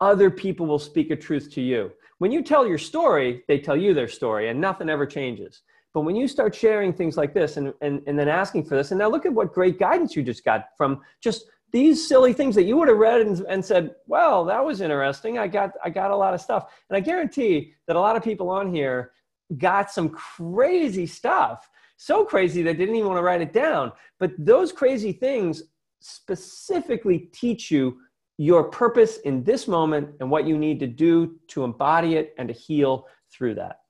[0.00, 1.92] other people will speak a truth to you.
[2.18, 6.02] When you tell your story they tell you their story and nothing ever changes but
[6.02, 8.98] when you start sharing things like this and, and, and then asking for this and
[8.98, 12.64] now look at what great guidance you just got from just these silly things that
[12.64, 15.38] you would have read and, and said, well, that was interesting.
[15.38, 16.72] I got, I got a lot of stuff.
[16.88, 19.12] And I guarantee that a lot of people on here
[19.56, 21.68] got some crazy stuff.
[21.96, 23.92] So crazy that they didn't even want to write it down.
[24.18, 25.62] But those crazy things
[26.00, 27.98] specifically teach you
[28.38, 32.48] your purpose in this moment and what you need to do to embody it and
[32.48, 33.80] to heal through that.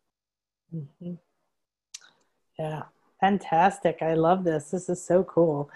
[0.75, 1.15] Mm-hmm.
[2.61, 2.83] Yeah,
[3.21, 4.03] fantastic.
[4.03, 4.71] I love this.
[4.71, 5.71] This is so cool.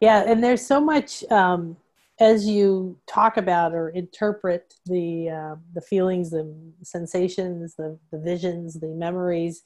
[0.00, 1.76] Yeah, and there's so much um,
[2.18, 6.50] as you talk about or interpret the uh, the feelings, the
[6.82, 9.64] sensations, the, the visions, the memories.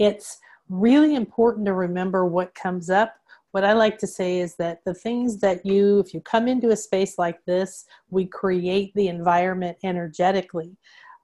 [0.00, 0.38] It's
[0.68, 3.14] really important to remember what comes up
[3.52, 6.68] what I like to say is that the things that you, if you come into
[6.68, 10.76] a space like this, we create the environment energetically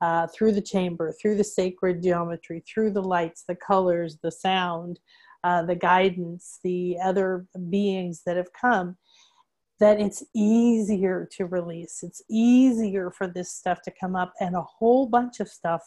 [0.05, 5.01] uh, through the chamber, through the sacred geometry, through the lights, the colors, the sound,
[5.45, 8.99] uh, the guidance, the other beings that have come,
[9.81, 12.03] that it's easier to release.
[12.03, 15.83] It's easier for this stuff to come up, and a whole bunch of stuff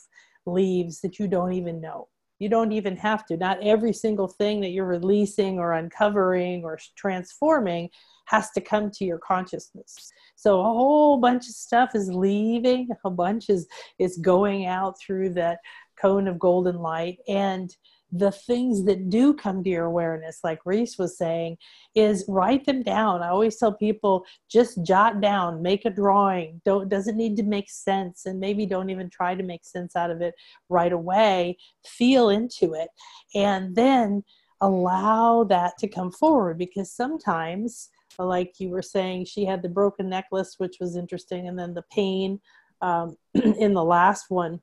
[0.48, 2.08] leaves that you don't even know.
[2.40, 3.38] You don't even have to.
[3.38, 7.90] Not every single thing that you're releasing or uncovering or transforming
[8.26, 10.12] has to come to your consciousness.
[10.36, 13.68] So a whole bunch of stuff is leaving, a bunch is
[14.00, 15.60] is going out through that
[16.00, 17.76] cone of golden light and
[18.12, 21.58] the things that do come to your awareness, like Reese was saying,
[21.94, 23.22] is write them down.
[23.22, 26.62] I always tell people just jot down, make a drawing.
[26.64, 30.12] Don't doesn't need to make sense, and maybe don't even try to make sense out
[30.12, 30.36] of it
[30.70, 31.58] right away.
[31.86, 32.90] Feel into it,
[33.36, 34.24] and then
[34.62, 40.10] allow that to come forward because sometimes like you were saying she had the broken
[40.10, 42.40] necklace which was interesting and then the pain
[42.82, 44.60] um, in the last one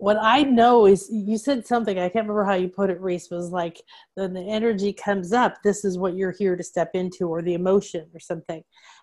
[0.00, 3.30] what I know is you said something, I can't remember how you put it, Reese,
[3.30, 3.82] was like
[4.16, 7.52] then the energy comes up, this is what you're here to step into, or the
[7.52, 8.62] emotion or something.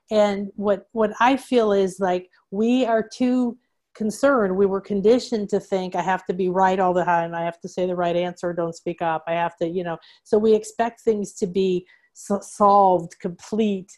[0.09, 3.57] And what what I feel is like we are too
[3.93, 4.55] concerned.
[4.55, 7.59] We were conditioned to think I have to be right all the time, I have
[7.61, 9.97] to say the right answer, don't speak up, I have to, you know.
[10.23, 13.91] So we expect things to be solved, complete,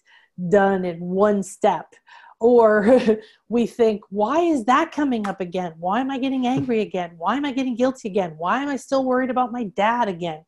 [0.50, 1.94] done in one step
[2.40, 3.02] or
[3.50, 5.74] we think why is that coming up again?
[5.78, 7.12] Why am i getting angry again?
[7.18, 8.36] Why am i getting guilty again?
[8.38, 10.44] Why am i still worried about my dad again?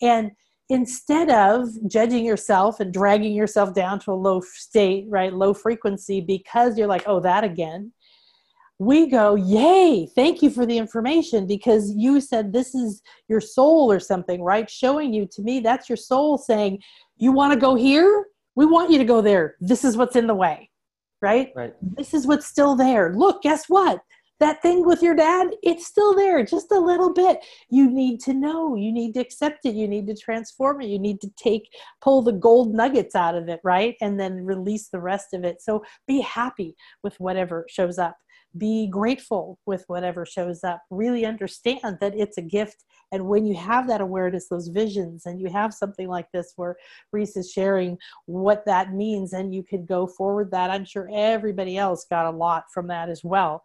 [0.00, 0.32] And
[0.68, 6.20] instead of judging yourself and dragging yourself down to a low state right low frequency
[6.20, 7.92] because you're like oh that again
[8.78, 13.92] we go yay thank you for the information because you said this is your soul
[13.92, 14.68] or something right?
[14.68, 16.80] Showing you to me that's your soul saying
[17.16, 18.26] you want to go here?
[18.56, 19.54] We want you to go there.
[19.60, 20.68] This is what's in the way
[21.22, 21.52] right?
[21.54, 21.74] Right.
[21.80, 23.14] This is what's still there.
[23.14, 24.00] Look, guess what?
[24.40, 27.38] That thing with your dad, it's still there, just a little bit.
[27.70, 28.74] You need to know.
[28.74, 29.76] You need to accept it.
[29.76, 30.88] You need to transform it.
[30.88, 31.68] You need to take,
[32.00, 33.94] pull the gold nuggets out of it, right?
[34.00, 35.62] And then release the rest of it.
[35.62, 36.74] So be happy
[37.04, 38.16] with whatever shows up
[38.56, 40.82] be grateful with whatever shows up.
[40.90, 42.84] Really understand that it's a gift.
[43.12, 46.76] And when you have that awareness those visions and you have something like this where
[47.12, 51.76] reese is sharing what that means and you could go forward that i'm sure everybody
[51.76, 53.62] else got a lot from that as well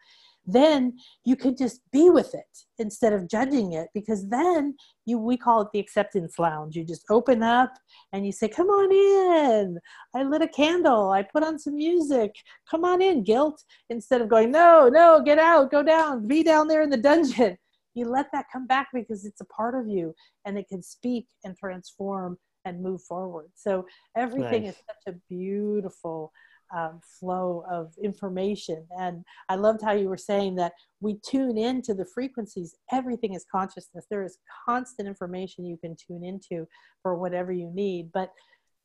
[0.48, 2.46] then you can just be with it
[2.80, 4.76] instead of judging it because then
[5.06, 6.76] you we call it the acceptance lounge.
[6.76, 7.74] You just open up
[8.14, 9.78] and you say come on in.
[10.16, 11.10] I lit a candle.
[11.10, 12.34] I put on some music.
[12.70, 16.68] Come on in guilt instead of going no no get out go down be down
[16.68, 17.58] there in the dungeon.
[17.94, 20.14] You let that come back because it's a part of you
[20.46, 23.50] and it can speak and transform and move forward.
[23.56, 24.74] So everything nice.
[24.74, 26.32] is such a beautiful
[26.76, 28.86] um, flow of information.
[29.00, 32.76] And I loved how you were saying that we tune into the frequencies.
[32.92, 34.06] Everything is consciousness.
[34.10, 34.38] There is
[34.68, 36.68] constant information you can tune into
[37.02, 38.12] for whatever you need.
[38.12, 38.32] But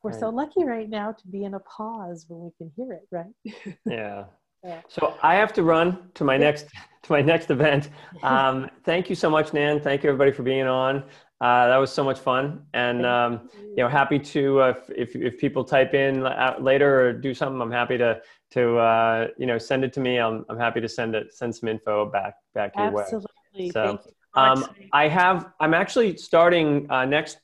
[0.02, 0.20] we're right.
[0.20, 3.76] so lucky right now to be in a pause when we can hear it, right?
[3.86, 4.24] yeah.
[4.64, 4.80] yeah.
[4.88, 6.66] So I have to run to my next
[7.02, 7.90] to my next event.
[8.22, 9.80] Um, thank you so much, Nan.
[9.80, 11.02] Thank you everybody for being on.
[11.42, 15.36] Uh, that was so much fun, and um, you know, happy to uh, if if
[15.38, 16.22] people type in
[16.60, 18.20] later or do something, I'm happy to
[18.52, 20.18] to uh, you know send it to me.
[20.18, 23.02] I'm I'm happy to send it send some info back back your way.
[23.02, 23.26] Absolutely.
[23.54, 23.70] way.
[23.70, 23.98] So
[24.34, 27.38] um, I have I'm actually starting uh, next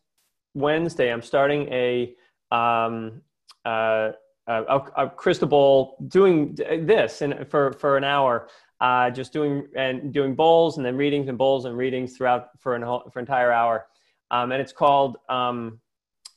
[0.55, 1.13] Wednesday.
[1.13, 2.15] I'm starting a
[2.53, 3.21] um,
[3.65, 4.13] uh,
[4.47, 8.49] a, a crystal ball doing this and for for an hour
[8.81, 12.75] uh, just doing and doing bowls and then readings and bowls and readings throughout for
[12.75, 13.87] an for an entire hour.
[14.31, 15.81] Um, and it's called um,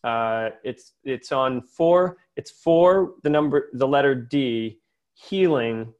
[0.04, 4.80] uh, it's it's on four it's for the number the letter D
[5.14, 5.94] healing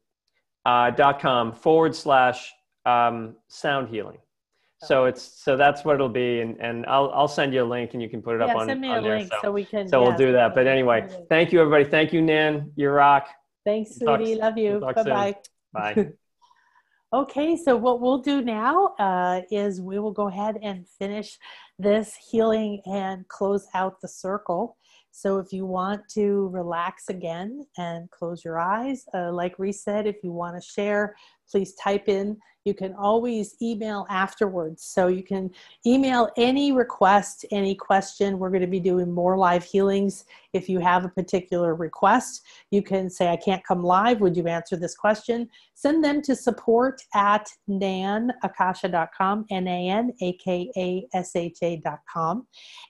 [0.64, 2.52] uh, dot com forward slash
[2.86, 4.18] um, sound healing.
[4.84, 7.94] So it's so that's what it'll be, and and I'll I'll send you a link,
[7.94, 9.18] and you can put it yeah, up on send me on a there.
[9.18, 9.88] link so, so we can.
[9.88, 10.56] so yeah, we'll do that.
[10.56, 11.84] But anyway, thank you everybody.
[11.84, 12.72] Thank you, Nan.
[12.74, 13.28] You rock.
[13.64, 14.80] Thanks, We'll Love you.
[14.80, 15.36] we'll Bye bye.
[15.72, 16.12] Bye.
[17.14, 21.38] Okay, so what we'll do now uh, is we will go ahead and finish
[21.78, 24.78] this healing and close out the circle.
[25.10, 30.06] So if you want to relax again and close your eyes, uh, like Reese said,
[30.06, 31.14] if you want to share,
[31.50, 32.38] please type in.
[32.64, 34.84] You can always email afterwards.
[34.84, 35.50] So you can
[35.84, 38.38] email any request, any question.
[38.38, 40.24] We're going to be doing more live healings.
[40.52, 44.20] If you have a particular request, you can say, I can't come live.
[44.20, 45.48] Would you answer this question?
[45.74, 52.46] Send them to support at nanakasha.com, N A N A K A S H A.com.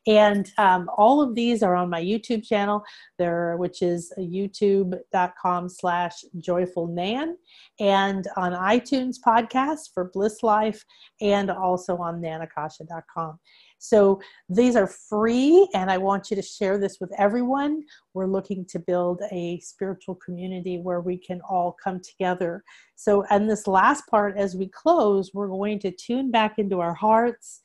[0.07, 2.83] And um, all of these are on my YouTube channel,
[3.19, 7.37] there, which is youtube.com slash joyful nan,
[7.81, 9.62] and on iTunes podcast
[9.93, 10.85] for Bliss Life,
[11.21, 13.39] and also on nanakasha.com.
[13.79, 17.83] So these are free, and I want you to share this with everyone.
[18.15, 22.63] We're looking to build a spiritual community where we can all come together.
[22.95, 26.95] So, and this last part, as we close, we're going to tune back into our
[26.95, 27.62] hearts,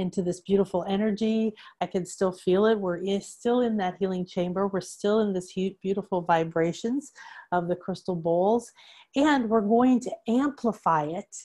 [0.00, 1.52] into this beautiful energy.
[1.80, 2.80] I can still feel it.
[2.80, 4.66] We're still in that healing chamber.
[4.66, 7.12] We're still in this beautiful vibrations
[7.52, 8.72] of the crystal bowls,
[9.14, 11.36] and we're going to amplify it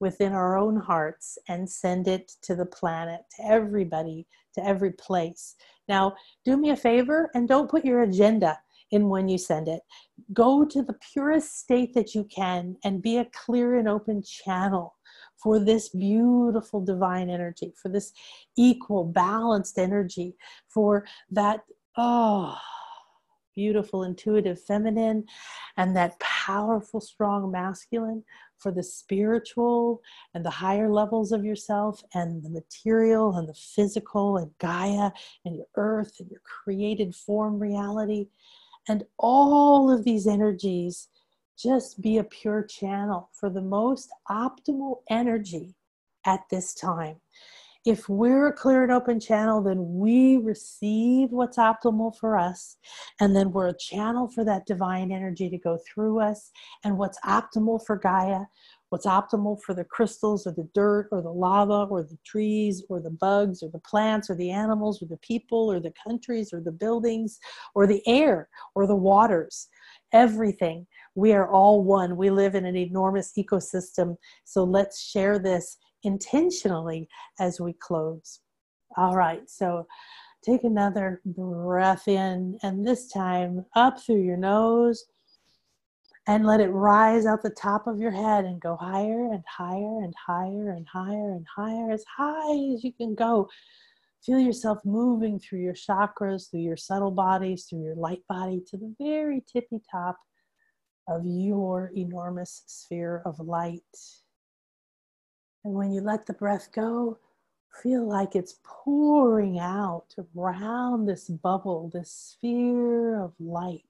[0.00, 5.54] within our own hearts and send it to the planet, to everybody, to every place.
[5.88, 6.14] Now,
[6.44, 8.58] do me a favor and don't put your agenda
[8.90, 9.80] in when you send it.
[10.32, 14.94] Go to the purest state that you can and be a clear and open channel
[15.42, 18.12] for this beautiful divine energy, for this
[18.56, 20.34] equal, balanced energy,
[20.68, 21.60] for that,
[21.96, 22.56] oh,
[23.54, 25.24] beautiful, intuitive feminine,
[25.76, 28.24] and that powerful, strong masculine
[28.58, 30.00] for the spiritual
[30.34, 35.10] and the higher levels of yourself and the material and the physical and Gaia
[35.44, 38.28] and your earth and your created form reality.
[38.88, 41.08] And all of these energies
[41.58, 45.74] just be a pure channel for the most optimal energy
[46.26, 47.16] at this time.
[47.84, 52.76] If we're a clear and open channel, then we receive what's optimal for us.
[53.18, 56.52] And then we're a channel for that divine energy to go through us.
[56.84, 58.42] And what's optimal for Gaia,
[58.90, 63.00] what's optimal for the crystals or the dirt or the lava or the trees or
[63.00, 66.60] the bugs or the plants or the animals or the people or the countries or
[66.60, 67.40] the buildings
[67.74, 69.68] or the air or the waters.
[70.12, 70.86] Everything.
[71.14, 72.16] We are all one.
[72.16, 74.16] We live in an enormous ecosystem.
[74.44, 77.08] So let's share this intentionally
[77.38, 78.40] as we close.
[78.96, 79.86] All right, so
[80.44, 85.04] take another breath in, and this time up through your nose,
[86.26, 90.02] and let it rise out the top of your head and go higher and higher
[90.02, 93.48] and higher and higher and higher, as high as you can go.
[94.24, 98.76] Feel yourself moving through your chakras, through your subtle bodies, through your light body to
[98.76, 100.16] the very tippy top
[101.08, 103.82] of your enormous sphere of light.
[105.64, 107.18] And when you let the breath go,
[107.82, 113.82] feel like it's pouring out around this bubble, this sphere of light,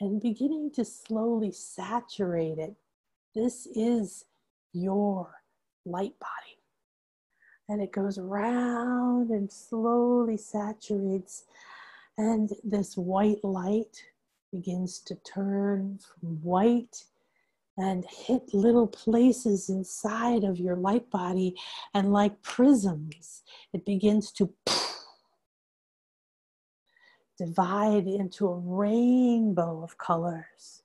[0.00, 2.74] and beginning to slowly saturate it.
[3.34, 4.24] This is
[4.72, 5.42] your
[5.84, 6.58] light body.
[7.68, 11.44] And it goes around and slowly saturates.
[12.18, 14.02] And this white light
[14.52, 17.04] begins to turn from white
[17.78, 21.54] and hit little places inside of your light body.
[21.94, 23.42] And like prisms,
[23.72, 24.52] it begins to
[27.38, 30.82] divide into a rainbow of colors.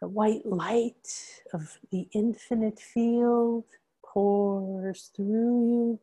[0.00, 3.64] The white light of the infinite field
[4.04, 6.00] pours through you,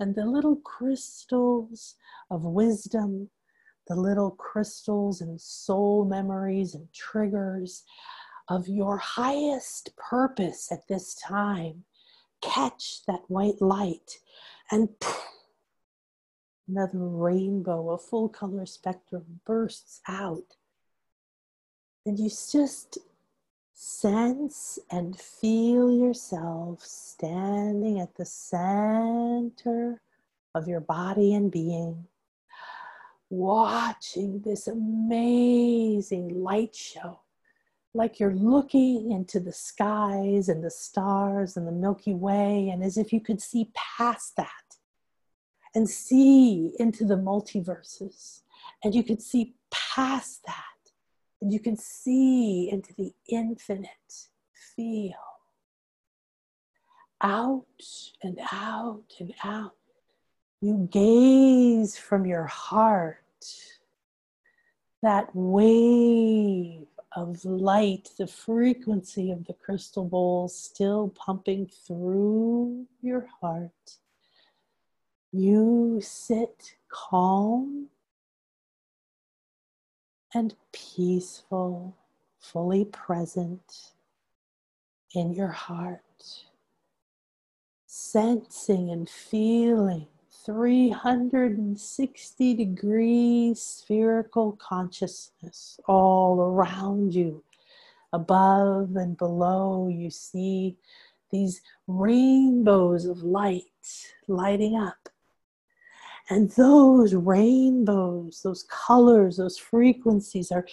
[0.00, 1.94] and the little crystals
[2.30, 3.30] of wisdom,
[3.88, 7.84] the little crystals and soul memories and triggers
[8.48, 11.84] of your highest purpose at this time
[12.40, 14.18] catch that white light
[14.70, 14.88] and
[16.68, 20.56] another rainbow, a full color spectrum bursts out.
[22.04, 22.98] And you just
[23.74, 30.00] sense and feel yourself standing at the center
[30.54, 32.06] of your body and being,
[33.30, 37.20] watching this amazing light show
[37.96, 42.98] like you're looking into the skies and the stars and the Milky Way, and as
[42.98, 44.50] if you could see past that
[45.74, 48.42] and see into the multiverses,
[48.84, 50.92] and you could see past that,
[51.40, 54.28] and you can see into the infinite.
[54.74, 55.14] Feel
[57.22, 57.64] out
[58.22, 59.72] and out and out.
[60.60, 63.18] You gaze from your heart,
[65.02, 73.98] that wave of light, the frequency of the crystal bowl still pumping through your heart.
[75.32, 77.88] You sit calm
[80.34, 81.96] and peaceful,
[82.38, 83.92] fully present
[85.14, 86.00] in your heart,
[87.86, 90.08] sensing and feeling
[90.46, 97.42] 360 degree spherical consciousness all around you.
[98.12, 100.76] Above and below, you see
[101.32, 103.64] these rainbows of light
[104.28, 105.08] lighting up.
[106.30, 110.64] And those rainbows, those colors, those frequencies are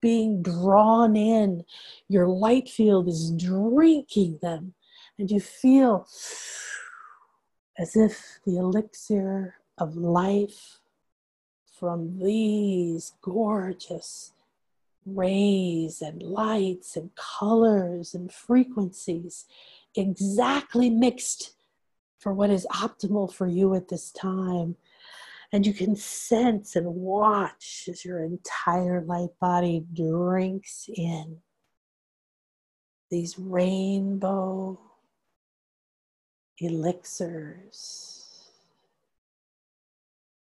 [0.00, 1.64] being drawn in.
[2.08, 4.74] Your light field is drinking them,
[5.18, 6.08] and you feel
[7.78, 10.80] as if the elixir of life
[11.78, 14.32] from these gorgeous
[15.06, 19.46] rays and lights and colors and frequencies
[19.94, 21.54] exactly mixed
[22.18, 24.76] for what is optimal for you at this time.
[25.52, 31.38] And you can sense and watch as your entire light body drinks in
[33.08, 34.78] these rainbow
[36.60, 38.14] elixirs.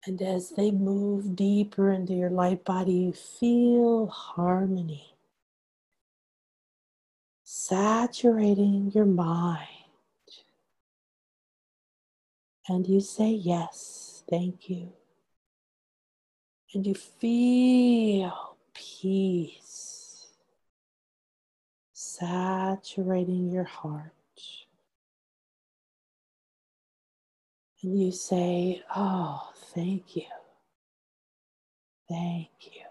[0.06, 5.18] And as they move deeper into your light body, you feel harmony
[7.50, 9.68] saturating your mind.
[12.68, 14.92] And you say, Yes, thank you.
[16.74, 20.28] And you feel peace
[21.94, 24.17] saturating your heart.
[27.84, 30.24] And you say, Oh, thank you.
[32.10, 32.82] Thank you.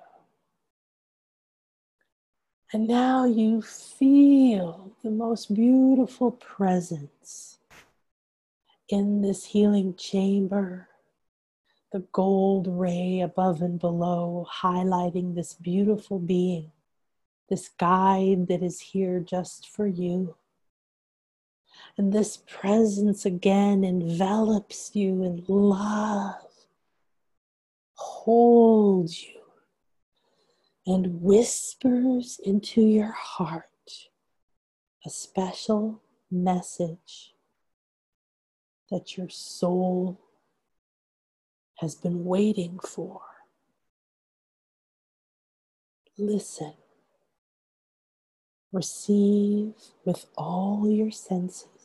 [2.73, 7.59] And now you feel the most beautiful presence
[8.89, 10.89] in this healing chamber.
[11.93, 16.73] The gold ray above and below, highlighting this beautiful being,
[17.49, 20.35] this guide that is here just for you.
[21.99, 26.43] And this presence again envelops you in love,
[27.95, 29.41] holds you,
[30.87, 33.65] and whispers into your heart
[35.07, 37.35] a special message
[38.91, 40.21] that your soul
[41.79, 43.21] has been waiting for.
[46.19, 46.75] Listen.
[48.77, 49.73] Receive
[50.05, 51.76] with all your senses.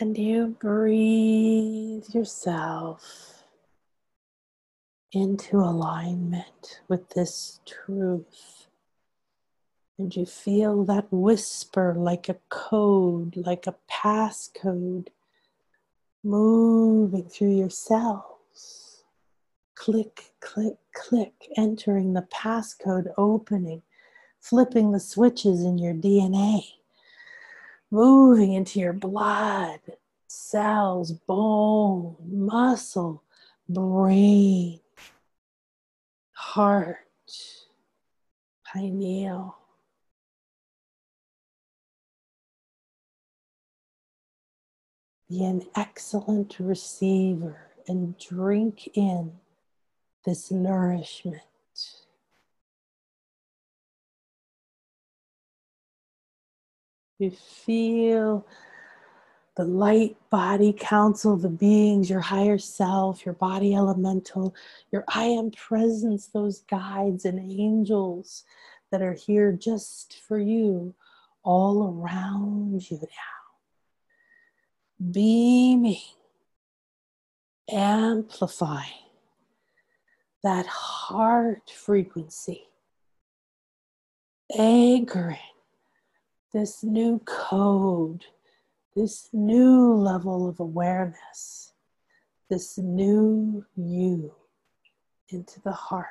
[0.00, 3.42] And you breathe yourself
[5.10, 8.68] into alignment with this truth.
[9.98, 15.08] And you feel that whisper like a code, like a passcode
[16.22, 19.02] moving through your cells.
[19.74, 23.82] Click, click, click, entering the passcode, opening,
[24.38, 26.77] flipping the switches in your DNA
[27.90, 29.80] moving into your blood,
[30.26, 33.22] cells, bone, muscle,
[33.68, 34.80] brain,
[36.32, 36.98] heart,
[38.66, 39.56] pineal.
[45.28, 49.32] Be an excellent receiver and drink in
[50.24, 51.47] this nourishment.
[57.18, 58.46] You feel
[59.56, 64.54] the light body council, the beings, your higher self, your body elemental,
[64.92, 68.44] your I am presence, those guides and angels
[68.92, 70.94] that are here just for you,
[71.42, 73.38] all around you now.
[75.10, 76.00] Beaming,
[77.68, 78.86] amplifying
[80.44, 82.68] that heart frequency,
[84.56, 85.38] anchoring
[86.52, 88.24] this new code,
[88.96, 91.68] this new level of awareness
[92.48, 94.34] this new you
[95.28, 96.06] into the heart.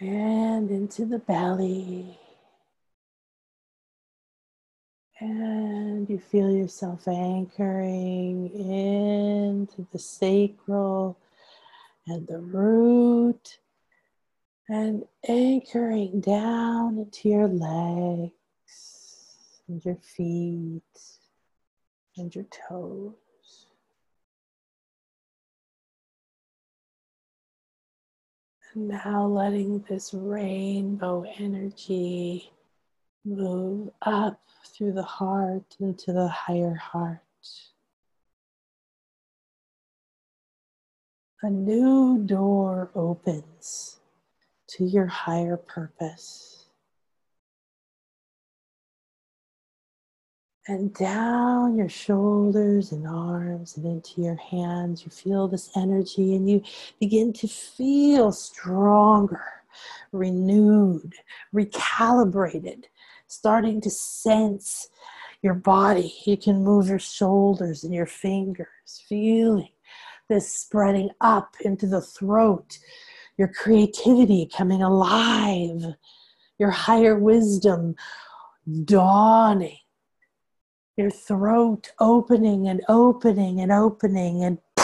[0.00, 2.18] And into the belly.
[5.20, 11.16] And you feel yourself anchoring into the sacral
[12.06, 13.58] and the root
[14.68, 18.32] and anchoring down into your legs
[19.68, 20.82] and your feet
[22.16, 23.66] and your toes.
[28.74, 32.50] And now letting this rainbow energy
[33.24, 37.20] move up through the heart into the higher heart.
[41.44, 43.98] A new door opens
[44.68, 46.66] to your higher purpose.
[50.68, 56.48] And down your shoulders and arms and into your hands, you feel this energy and
[56.48, 56.62] you
[57.00, 59.42] begin to feel stronger,
[60.12, 61.12] renewed,
[61.52, 62.84] recalibrated,
[63.26, 64.90] starting to sense
[65.42, 66.14] your body.
[66.24, 69.71] You can move your shoulders and your fingers, feeling
[70.32, 72.78] this spreading up into the throat,
[73.36, 75.84] your creativity coming alive,
[76.58, 77.94] your higher wisdom
[78.84, 79.76] dawning,
[80.96, 84.56] your throat opening and opening and opening, and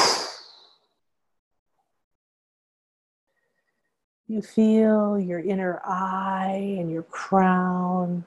[4.28, 8.26] you feel your inner eye and your crown.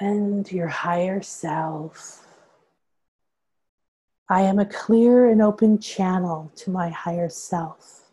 [0.00, 2.23] And your higher self
[4.28, 8.10] I am a clear and open channel to my higher self,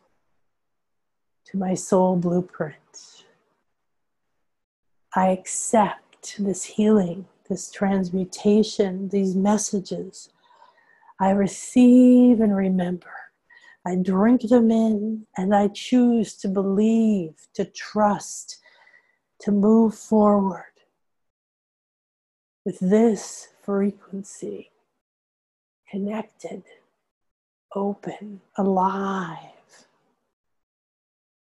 [1.46, 3.24] to my soul blueprint.
[5.16, 10.28] I accept this healing, this transmutation, these messages.
[11.18, 13.14] I receive and remember.
[13.86, 18.58] I drink them in and I choose to believe, to trust,
[19.40, 20.66] to move forward
[22.66, 24.70] with this frequency
[25.91, 26.63] connected,
[27.76, 29.38] open, alive.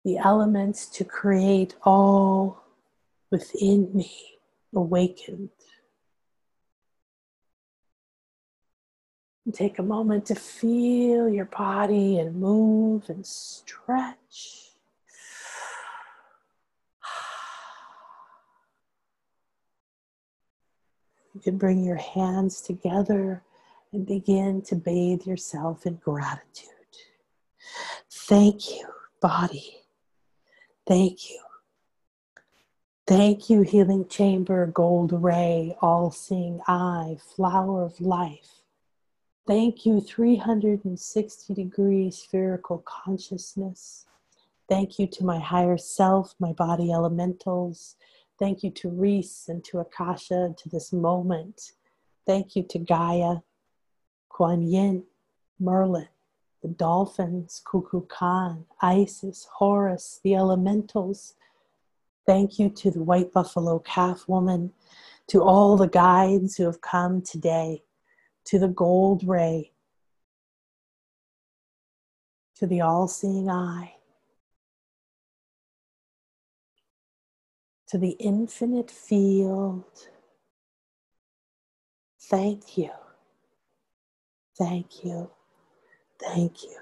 [0.05, 2.65] The elements to create all
[3.31, 4.13] within me
[4.75, 5.51] awakened.
[9.45, 14.67] And take a moment to feel your body and move and stretch.
[21.35, 23.43] You can bring your hands together
[23.93, 26.69] and begin to bathe yourself in gratitude.
[28.11, 28.87] Thank you,
[29.21, 29.79] body.
[30.87, 31.41] Thank you.
[33.07, 38.63] Thank you, Healing Chamber, Gold Ray, All Seeing Eye, Flower of Life.
[39.47, 44.07] Thank you, 360 degree spherical consciousness.
[44.69, 47.97] Thank you to my higher self, my body elementals.
[48.39, 51.73] Thank you to Reese and to Akasha, to this moment.
[52.25, 53.39] Thank you to Gaia.
[54.31, 55.05] Kuan Yin,
[55.59, 56.09] Merlin,
[56.63, 61.35] the dolphins, Kukulkan, Isis, Horus, the elementals.
[62.27, 64.73] Thank you to the white buffalo calf woman,
[65.29, 67.83] to all the guides who have come today,
[68.47, 69.73] to the gold ray,
[72.57, 73.97] to the all seeing eye,
[77.89, 80.09] to the infinite field.
[82.21, 82.91] Thank you.
[84.61, 85.31] Thank you.
[86.23, 86.77] Thank you.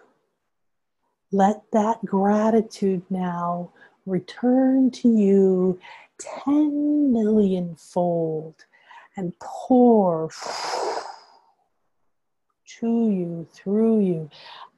[1.30, 3.70] Let that gratitude now
[4.05, 5.78] return to you
[6.18, 8.56] 10 million fold
[9.16, 10.28] and pour
[12.80, 14.30] to you, through you,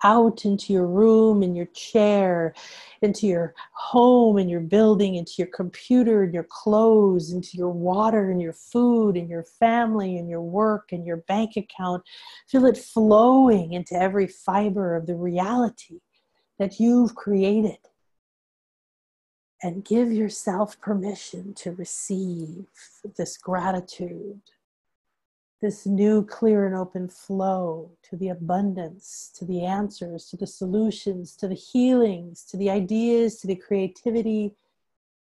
[0.03, 2.55] out into your room, in your chair,
[3.03, 8.31] into your home, in your building, into your computer, and your clothes, into your water,
[8.31, 12.03] and your food, and your family, and your work, and your bank account.
[12.49, 16.01] Feel it flowing into every fiber of the reality
[16.59, 17.79] that you've created.
[19.63, 22.65] And give yourself permission to receive
[23.17, 24.41] this gratitude
[25.61, 31.37] this new clear and open flow to the abundance, to the answers, to the solutions,
[31.37, 34.55] to the healings, to the ideas, to the creativity,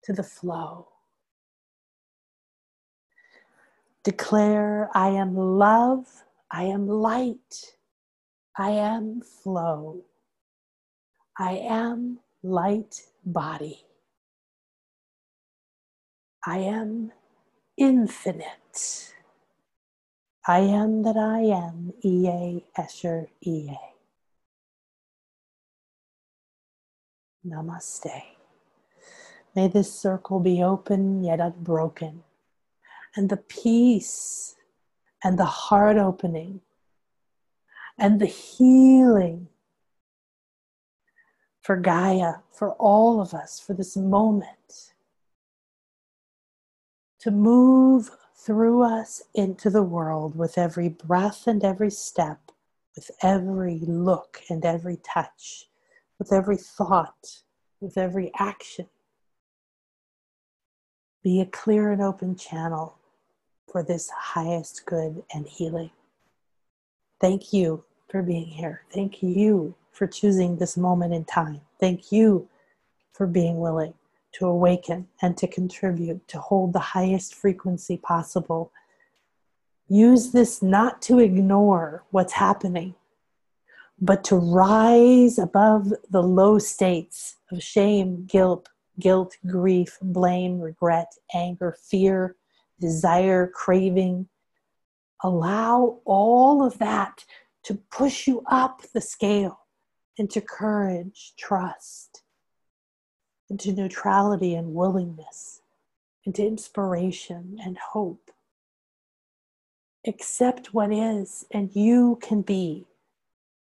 [0.04, 0.88] to the flow.
[4.04, 7.76] Declare, I am love, I am light,
[8.58, 10.06] I am flow,
[11.38, 13.86] I am light body,
[16.45, 17.12] I am
[17.78, 19.14] infinite.
[20.49, 23.78] I am that I am, Ehyeh Asher, Ehyeh
[27.45, 28.24] Namaste.
[29.53, 32.24] May this circle be open yet unbroken,
[33.14, 34.56] and the peace
[35.22, 36.61] and the heart opening
[37.98, 39.49] and the healing
[41.60, 44.94] for Gaia, for all of us, for this moment,
[47.19, 48.11] to move
[48.48, 52.40] through us into the world with every breath and every step,
[52.95, 55.68] with every look and every touch,
[56.18, 57.41] with every thought,
[57.82, 58.88] with every action.
[61.22, 62.98] Be a clear and open channel
[63.69, 65.91] for this highest good and healing.
[67.19, 68.84] Thank you for being here.
[68.94, 71.60] Thank you for choosing this moment in time.
[71.82, 72.48] Thank you
[73.11, 73.94] for being willing
[74.38, 78.72] to awaken and to contribute, to hold the highest frequency possible.
[79.88, 82.93] Use this not to ignore what's happening,
[83.99, 88.69] but to rise above the low states of shame, guilt,
[88.99, 92.35] guilt, grief, blame, regret, anger, fear,
[92.80, 94.27] desire, craving.
[95.23, 97.26] Allow all of that
[97.64, 99.61] to push you up the scale
[100.18, 102.16] into courage, trust,
[103.49, 105.61] into neutrality and willingness,
[106.26, 108.32] into inspiration and hope.
[110.06, 112.86] Accept what is, and you can be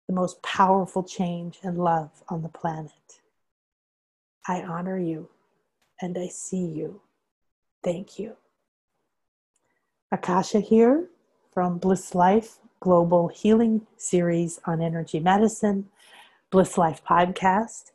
[0.07, 2.91] the most powerful change and love on the planet.
[4.47, 5.29] I honor you
[6.01, 7.01] and I see you.
[7.83, 8.35] Thank you.
[10.11, 11.09] Akasha here
[11.53, 15.89] from Bliss Life Global Healing Series on Energy Medicine.
[16.51, 17.91] Bliss Life Podcast,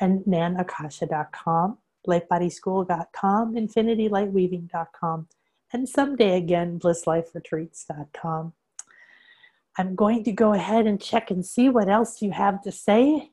[0.00, 5.28] and nanakasha.com, lightbodyschool.com, infinitylightweaving.com,
[5.72, 8.52] and someday again, blissliferetreats.com.
[9.76, 13.30] I'm going to go ahead and check and see what else you have to say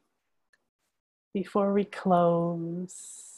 [1.34, 3.32] before we close.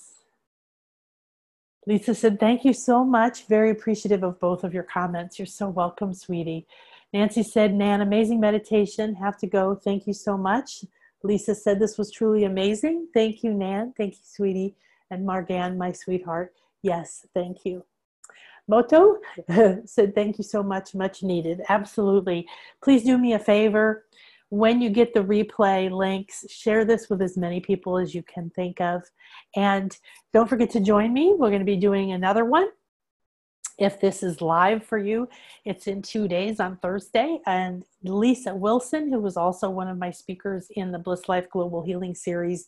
[1.86, 3.46] Lisa said, Thank you so much.
[3.48, 5.38] Very appreciative of both of your comments.
[5.38, 6.66] You're so welcome, sweetie.
[7.12, 9.16] Nancy said, Nan, amazing meditation.
[9.16, 9.76] Have to go.
[9.76, 10.86] Thank you so much.
[11.24, 13.08] Lisa said this was truly amazing.
[13.14, 13.94] Thank you, Nan.
[13.98, 14.76] Thank you, sweetie.
[15.10, 16.54] And Margan, my sweetheart.
[16.82, 17.84] Yes, thank you.
[18.68, 19.18] Moto
[19.86, 21.62] said, Thank you so much, much needed.
[21.70, 22.48] Absolutely.
[22.84, 24.06] Please do me a favor.
[24.50, 28.52] When you get the replay links, share this with as many people as you can
[28.52, 29.02] think of.
[29.56, 29.98] And
[30.32, 31.34] don't forget to join me.
[31.36, 32.68] We're going to be doing another one
[33.78, 35.28] if this is live for you,
[35.66, 37.40] it's in two days on Thursday.
[37.46, 41.82] And Lisa Wilson, who was also one of my speakers in the Bliss Life Global
[41.84, 42.68] Healing Series,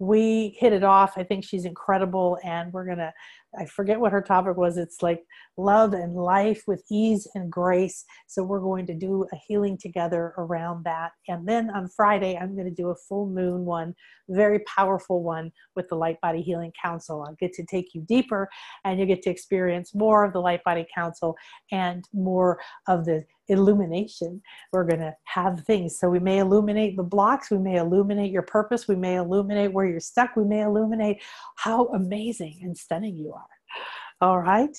[0.00, 1.12] we hit it off.
[1.16, 3.12] I think she's incredible, and we're going to
[3.58, 4.76] I forget what her topic was.
[4.76, 5.24] It's like
[5.56, 8.04] love and life with ease and grace.
[8.28, 11.12] So we're going to do a healing together around that.
[11.28, 13.94] And then on Friday, I'm going to do a full moon one,
[14.28, 17.24] very powerful one with the Light Body Healing Council.
[17.26, 18.48] I'll get to take you deeper
[18.84, 21.36] and you get to experience more of the Light Body Council
[21.72, 24.40] and more of the illumination.
[24.72, 25.98] We're going to have things.
[25.98, 29.86] So we may illuminate the blocks, we may illuminate your purpose, we may illuminate where
[29.86, 31.20] you're stuck, we may illuminate
[31.56, 33.39] how amazing and stunning you are.
[34.20, 34.76] All right.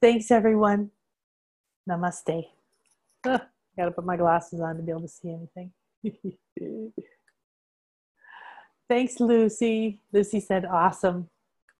[0.00, 0.90] Thanks, everyone.
[1.88, 2.44] Namaste.
[3.26, 3.40] Ugh,
[3.76, 5.72] gotta put my glasses on to be able to see anything.
[8.88, 10.00] Thanks, Lucy.
[10.12, 11.28] Lucy said, awesome.